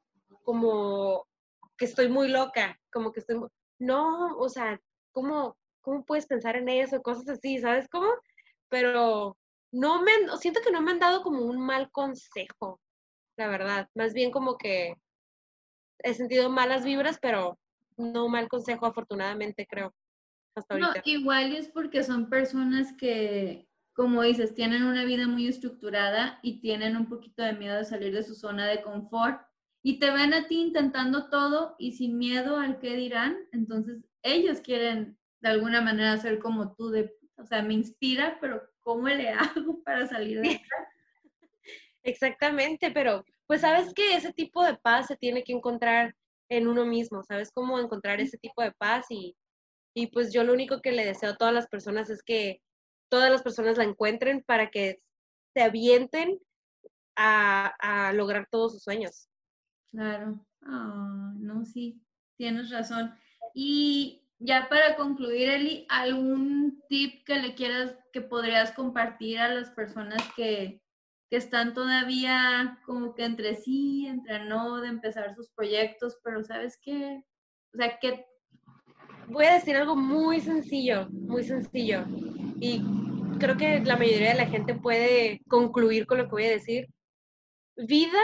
como 0.43 1.27
que 1.77 1.83
estoy 1.83 2.07
muy 2.07 2.29
loca, 2.29 2.79
como 2.89 3.11
que 3.11 3.19
estoy, 3.19 3.35
no, 3.79 4.37
o 4.37 4.47
sea, 4.47 4.79
¿cómo, 5.11 5.57
cómo 5.81 6.05
puedes 6.05 6.25
pensar 6.25 6.55
en 6.55 6.69
eso? 6.69 7.01
Cosas 7.01 7.27
así, 7.27 7.57
¿sabes 7.57 7.89
cómo? 7.89 8.07
Pero 8.69 9.35
no 9.71 10.01
me, 10.01 10.11
siento 10.39 10.61
que 10.61 10.71
no 10.71 10.81
me 10.81 10.91
han 10.91 10.99
dado 10.99 11.23
como 11.23 11.45
un 11.45 11.59
mal 11.59 11.89
consejo, 11.91 12.79
la 13.37 13.47
verdad, 13.47 13.89
más 13.95 14.13
bien 14.13 14.31
como 14.31 14.57
que 14.57 14.95
he 16.03 16.13
sentido 16.13 16.49
malas 16.49 16.83
vibras, 16.83 17.19
pero 17.21 17.57
no 17.97 18.27
mal 18.27 18.49
consejo, 18.49 18.85
afortunadamente, 18.85 19.67
creo. 19.67 19.93
No, 20.77 20.91
igual 21.05 21.55
es 21.55 21.69
porque 21.69 22.03
son 22.03 22.29
personas 22.29 22.93
que, 22.97 23.69
como 23.93 24.21
dices, 24.21 24.53
tienen 24.53 24.83
una 24.83 25.05
vida 25.05 25.27
muy 25.27 25.47
estructurada 25.47 26.39
y 26.41 26.59
tienen 26.59 26.97
un 26.97 27.07
poquito 27.07 27.41
de 27.43 27.53
miedo 27.53 27.77
de 27.77 27.85
salir 27.85 28.13
de 28.13 28.23
su 28.23 28.35
zona 28.35 28.67
de 28.67 28.81
confort 28.81 29.41
y 29.81 29.97
te 29.99 30.11
ven 30.11 30.33
a 30.33 30.47
ti 30.47 30.59
intentando 30.59 31.29
todo 31.29 31.75
y 31.79 31.93
sin 31.93 32.17
miedo 32.17 32.57
al 32.57 32.79
que 32.79 32.95
dirán, 32.95 33.37
entonces 33.51 34.03
ellos 34.23 34.59
quieren 34.59 35.17
de 35.39 35.49
alguna 35.49 35.81
manera 35.81 36.17
ser 36.17 36.39
como 36.39 36.75
tú, 36.75 36.89
de, 36.89 37.15
o 37.37 37.45
sea, 37.45 37.63
me 37.63 37.73
inspira, 37.73 38.37
pero 38.41 38.61
¿cómo 38.83 39.07
le 39.07 39.29
hago 39.29 39.81
para 39.85 40.07
salir 40.07 40.41
de 40.41 40.55
acá? 40.55 40.93
Exactamente, 42.03 42.91
pero 42.91 43.23
pues 43.47 43.61
sabes 43.61 43.93
que 43.93 44.15
ese 44.15 44.33
tipo 44.33 44.63
de 44.63 44.75
paz 44.75 45.07
se 45.07 45.17
tiene 45.17 45.43
que 45.43 45.53
encontrar 45.53 46.15
en 46.49 46.67
uno 46.67 46.85
mismo, 46.85 47.23
¿sabes 47.23 47.51
cómo 47.51 47.79
encontrar 47.79 48.19
ese 48.19 48.37
tipo 48.37 48.61
de 48.61 48.71
paz? 48.71 49.05
Y, 49.09 49.35
y 49.93 50.07
pues 50.07 50.33
yo 50.33 50.43
lo 50.43 50.53
único 50.53 50.81
que 50.81 50.91
le 50.91 51.05
deseo 51.05 51.31
a 51.31 51.37
todas 51.37 51.53
las 51.53 51.67
personas 51.67 52.09
es 52.09 52.23
que 52.23 52.61
todas 53.09 53.29
las 53.29 53.43
personas 53.43 53.77
la 53.77 53.83
encuentren 53.83 54.43
para 54.43 54.69
que 54.69 55.01
se 55.53 55.61
avienten 55.61 56.39
a, 57.15 58.11
lograr 58.13 58.47
todos 58.49 58.73
sus 58.73 58.83
sueños. 58.83 59.29
Claro, 59.91 60.45
no, 60.61 61.65
sí, 61.65 62.01
tienes 62.37 62.69
razón. 62.69 63.13
Y 63.53 64.23
ya 64.43 64.67
para 64.69 64.95
concluir, 64.95 65.49
Eli, 65.49 65.85
¿algún 65.87 66.83
tip 66.89 67.23
que 67.25 67.37
le 67.37 67.53
quieras, 67.53 67.95
que 68.11 68.21
podrías 68.21 68.71
compartir 68.71 69.39
a 69.39 69.47
las 69.47 69.69
personas 69.69 70.21
que, 70.35 70.81
que 71.29 71.37
están 71.37 71.73
todavía 71.73 72.79
como 72.85 73.13
que 73.13 73.23
entre 73.23 73.55
sí, 73.55 74.07
entre 74.07 74.45
no, 74.45 74.81
de 74.81 74.89
empezar 74.89 75.35
sus 75.35 75.49
proyectos, 75.51 76.17
pero 76.23 76.43
sabes 76.43 76.79
qué, 76.81 77.23
o 77.73 77.77
sea, 77.77 77.99
¿qué, 77.99 78.25
voy 79.27 79.45
a 79.45 79.53
decir 79.53 79.75
algo 79.75 79.95
muy 79.95 80.41
sencillo, 80.41 81.07
muy 81.09 81.43
sencillo. 81.43 82.05
Y 82.59 82.81
creo 83.39 83.57
que 83.57 83.79
la 83.79 83.95
mayoría 83.95 84.29
de 84.29 84.39
la 84.39 84.47
gente 84.47 84.75
puede 84.75 85.41
concluir 85.47 86.05
con 86.05 86.17
lo 86.17 86.25
que 86.25 86.31
voy 86.31 86.45
a 86.45 86.51
decir. 86.51 86.87
Vida 87.75 88.19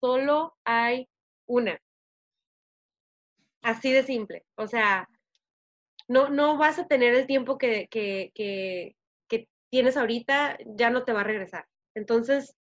solo 0.00 0.56
hay 0.64 1.08
una. 1.46 1.78
Así 3.62 3.92
de 3.92 4.02
simple. 4.02 4.44
O 4.56 4.66
sea, 4.66 5.08
no, 6.08 6.28
no 6.28 6.56
vas 6.56 6.78
a 6.78 6.86
tener 6.86 7.14
el 7.14 7.26
tiempo 7.26 7.58
que, 7.58 7.88
que, 7.88 8.32
que, 8.34 8.96
tienes 9.70 9.96
ahorita, 9.96 10.56
ya 10.66 10.90
no 10.90 11.02
te 11.02 11.12
va 11.12 11.22
a 11.22 11.24
regresar. 11.24 11.66
Entonces, 11.96 12.54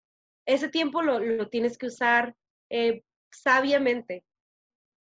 ese 0.47 0.67
tiempo 0.67 1.03
lo, 1.03 1.19
lo 1.19 1.47
tienes 1.47 1.77
que 1.77 1.85
usar 1.85 2.35
eh, 2.71 3.03
sabiamente 3.31 4.23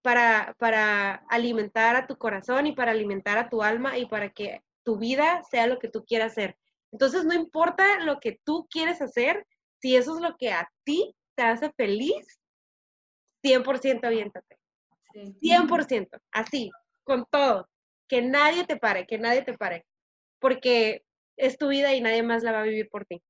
para, 0.03 0.55
para 0.59 1.25
alimentar 1.29 1.95
a 1.95 2.05
tu 2.05 2.15
corazón 2.17 2.67
y 2.67 2.73
para 2.73 2.91
alimentar 2.91 3.39
a 3.39 3.49
tu 3.49 3.63
alma 3.63 3.97
y 3.97 4.05
para 4.05 4.29
que 4.29 4.61
tu 4.83 4.99
vida 4.99 5.41
sea 5.49 5.65
lo 5.65 5.79
que 5.79 5.87
tú 5.87 6.05
quieras 6.05 6.33
hacer. 6.33 6.55
Entonces, 6.91 7.25
no 7.25 7.33
importa 7.33 7.99
lo 8.01 8.19
que 8.19 8.39
tú 8.43 8.67
quieres 8.69 9.01
hacer, 9.01 9.47
si 9.81 9.95
eso 9.95 10.15
es 10.15 10.21
lo 10.21 10.37
que 10.37 10.51
a 10.51 10.69
ti 10.83 11.15
te 11.35 11.41
hace 11.41 11.71
feliz, 11.71 12.39
100% 13.43 14.05
aviéntate. 14.05 14.59
100%, 15.41 16.21
así, 16.31 16.69
con 17.03 17.25
todo. 17.31 17.67
Que 18.07 18.21
nadie 18.21 18.65
te 18.65 18.77
pare, 18.77 19.05
que 19.05 19.17
nadie 19.17 19.41
te 19.43 19.57
pare. 19.57 19.85
Porque 20.39 21.05
es 21.37 21.57
tu 21.57 21.69
vida 21.69 21.93
y 21.93 22.01
nadie 22.01 22.23
más 22.23 22.43
la 22.43 22.51
va 22.51 22.61
a 22.61 22.63
vivir 22.63 22.89
por 22.89 23.05
ti. 23.05 23.21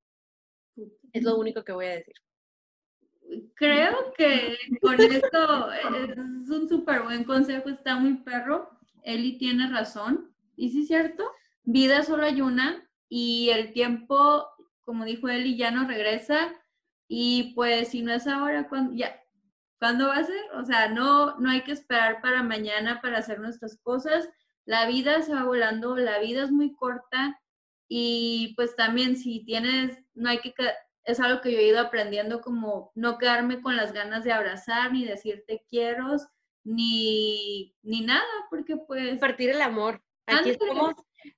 Es 1.12 1.24
lo 1.24 1.38
único 1.38 1.64
que 1.64 1.74
voy 1.74 1.86
a 1.86 1.96
decir 1.96 2.16
creo 3.56 4.14
que 4.18 4.58
con 4.82 5.00
esto 5.00 5.72
es 5.72 6.50
un 6.50 6.68
súper 6.68 7.04
buen 7.04 7.24
consejo, 7.24 7.70
está 7.70 7.96
muy 7.96 8.16
perro. 8.16 8.70
Eli 9.04 9.38
tiene 9.38 9.70
razón. 9.70 10.34
Y 10.56 10.70
sí 10.70 10.82
es 10.82 10.88
cierto, 10.88 11.30
vida 11.64 12.04
solo 12.04 12.26
hay 12.26 12.42
una 12.42 12.88
y 13.10 13.50
el 13.50 13.74
tiempo, 13.74 14.48
como 14.82 15.06
dijo 15.06 15.30
Eli, 15.30 15.58
ya 15.58 15.72
no 15.72 15.88
regresa. 15.88 16.54
Y 17.08 17.54
pues 17.56 17.90
si 17.90 18.02
no 18.02 18.14
es 18.14 18.28
ahora, 18.28 18.68
¿cuándo, 18.70 18.94
ya, 18.94 19.20
¿cuándo 19.80 20.08
va 20.08 20.18
a 20.18 20.24
ser? 20.24 20.42
O 20.56 20.66
sea, 20.66 20.90
no, 20.90 21.38
no 21.40 21.50
hay 21.50 21.62
que 21.62 21.74
esperar 21.74 22.22
para 22.22 22.44
mañana 22.44 23.02
para 23.02 23.20
hacer 23.20 23.40
nuestras 23.40 23.78
cosas. 23.82 24.30
La 24.66 24.86
vida 24.88 25.22
se 25.22 25.34
va 25.34 25.44
volando, 25.44 25.96
la 25.96 26.20
vida 26.20 26.44
es 26.44 26.52
muy 26.52 26.74
corta 26.74 27.40
y 27.88 28.54
pues 28.56 28.76
también 28.76 29.18
si 29.18 29.44
tienes, 29.46 29.98
no 30.14 30.30
hay 30.30 30.40
que 30.40 30.54
es 31.06 31.20
algo 31.20 31.42
que 31.42 31.52
yo 31.52 31.60
he 31.60 31.68
ido 31.68 31.80
aprendiendo 31.80 32.42
como 32.42 32.92
no 32.96 33.18
quedarme 33.18 33.62
con 33.62 33.76
las 33.76 33.92
ganas 33.92 34.24
de 34.24 34.32
abrazar, 34.32 34.92
ni 34.94 35.06
decirte 35.06 35.66
quiero, 35.70 36.16
ni, 36.64 37.76
ni 37.82 38.02
nada, 38.02 38.24
porque 38.50 38.78
pues... 38.78 39.10
Compartir 39.10 39.50
el 39.50 39.62
amor. 39.62 40.02
Aquí 40.28 40.52
estamos 40.52 40.94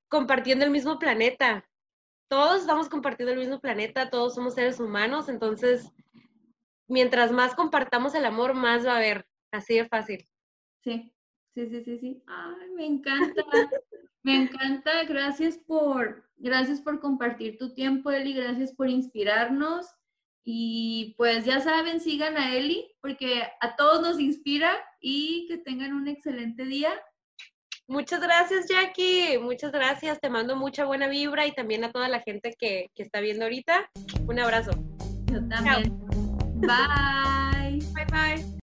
compartiendo 0.07 0.65
el 0.65 0.71
mismo 0.71 0.99
planeta. 0.99 1.67
Todos 2.27 2.61
estamos 2.61 2.89
compartiendo 2.89 3.33
el 3.33 3.39
mismo 3.39 3.59
planeta, 3.59 4.09
todos 4.09 4.35
somos 4.35 4.55
seres 4.55 4.79
humanos, 4.79 5.29
entonces, 5.29 5.91
mientras 6.87 7.31
más 7.31 7.55
compartamos 7.55 8.13
el 8.15 8.25
amor, 8.25 8.53
más 8.53 8.85
va 8.85 8.93
a 8.93 8.97
haber. 8.97 9.27
Así 9.51 9.75
de 9.75 9.87
fácil. 9.87 10.27
Sí, 10.83 11.14
sí, 11.55 11.67
sí, 11.67 11.83
sí, 11.83 11.97
sí. 11.99 12.23
Ay, 12.27 12.69
me 12.75 12.85
encanta. 12.85 13.43
me 14.23 14.43
encanta. 14.43 15.03
Gracias 15.05 15.57
por, 15.57 16.25
Gracias 16.37 16.81
por 16.81 16.99
compartir 16.99 17.57
tu 17.57 17.73
tiempo, 17.73 18.11
Eli. 18.11 18.33
Gracias 18.33 18.73
por 18.73 18.89
inspirarnos. 18.89 19.87
Y 20.43 21.15
pues 21.17 21.43
ya 21.45 21.59
saben, 21.59 21.99
sigan 21.99 22.37
a 22.37 22.55
Eli 22.55 22.91
porque 23.01 23.43
a 23.61 23.75
todos 23.75 24.01
nos 24.01 24.19
inspira 24.19 24.71
y 24.99 25.47
que 25.47 25.57
tengan 25.57 25.93
un 25.93 26.07
excelente 26.07 26.65
día. 26.65 26.89
Muchas 27.87 28.21
gracias, 28.21 28.67
Jackie. 28.67 29.37
Muchas 29.39 29.71
gracias. 29.71 30.19
Te 30.19 30.29
mando 30.29 30.55
mucha 30.55 30.85
buena 30.85 31.07
vibra 31.07 31.47
y 31.47 31.53
también 31.53 31.83
a 31.83 31.91
toda 31.91 32.09
la 32.09 32.19
gente 32.19 32.53
que, 32.59 32.91
está 32.95 33.21
viendo 33.21 33.45
ahorita. 33.45 33.89
Un 34.27 34.39
abrazo. 34.39 34.71
Yo 35.31 35.47
también. 35.47 35.97
Bye. 36.61 37.79
Bye 37.93 38.05
bye. 38.11 38.45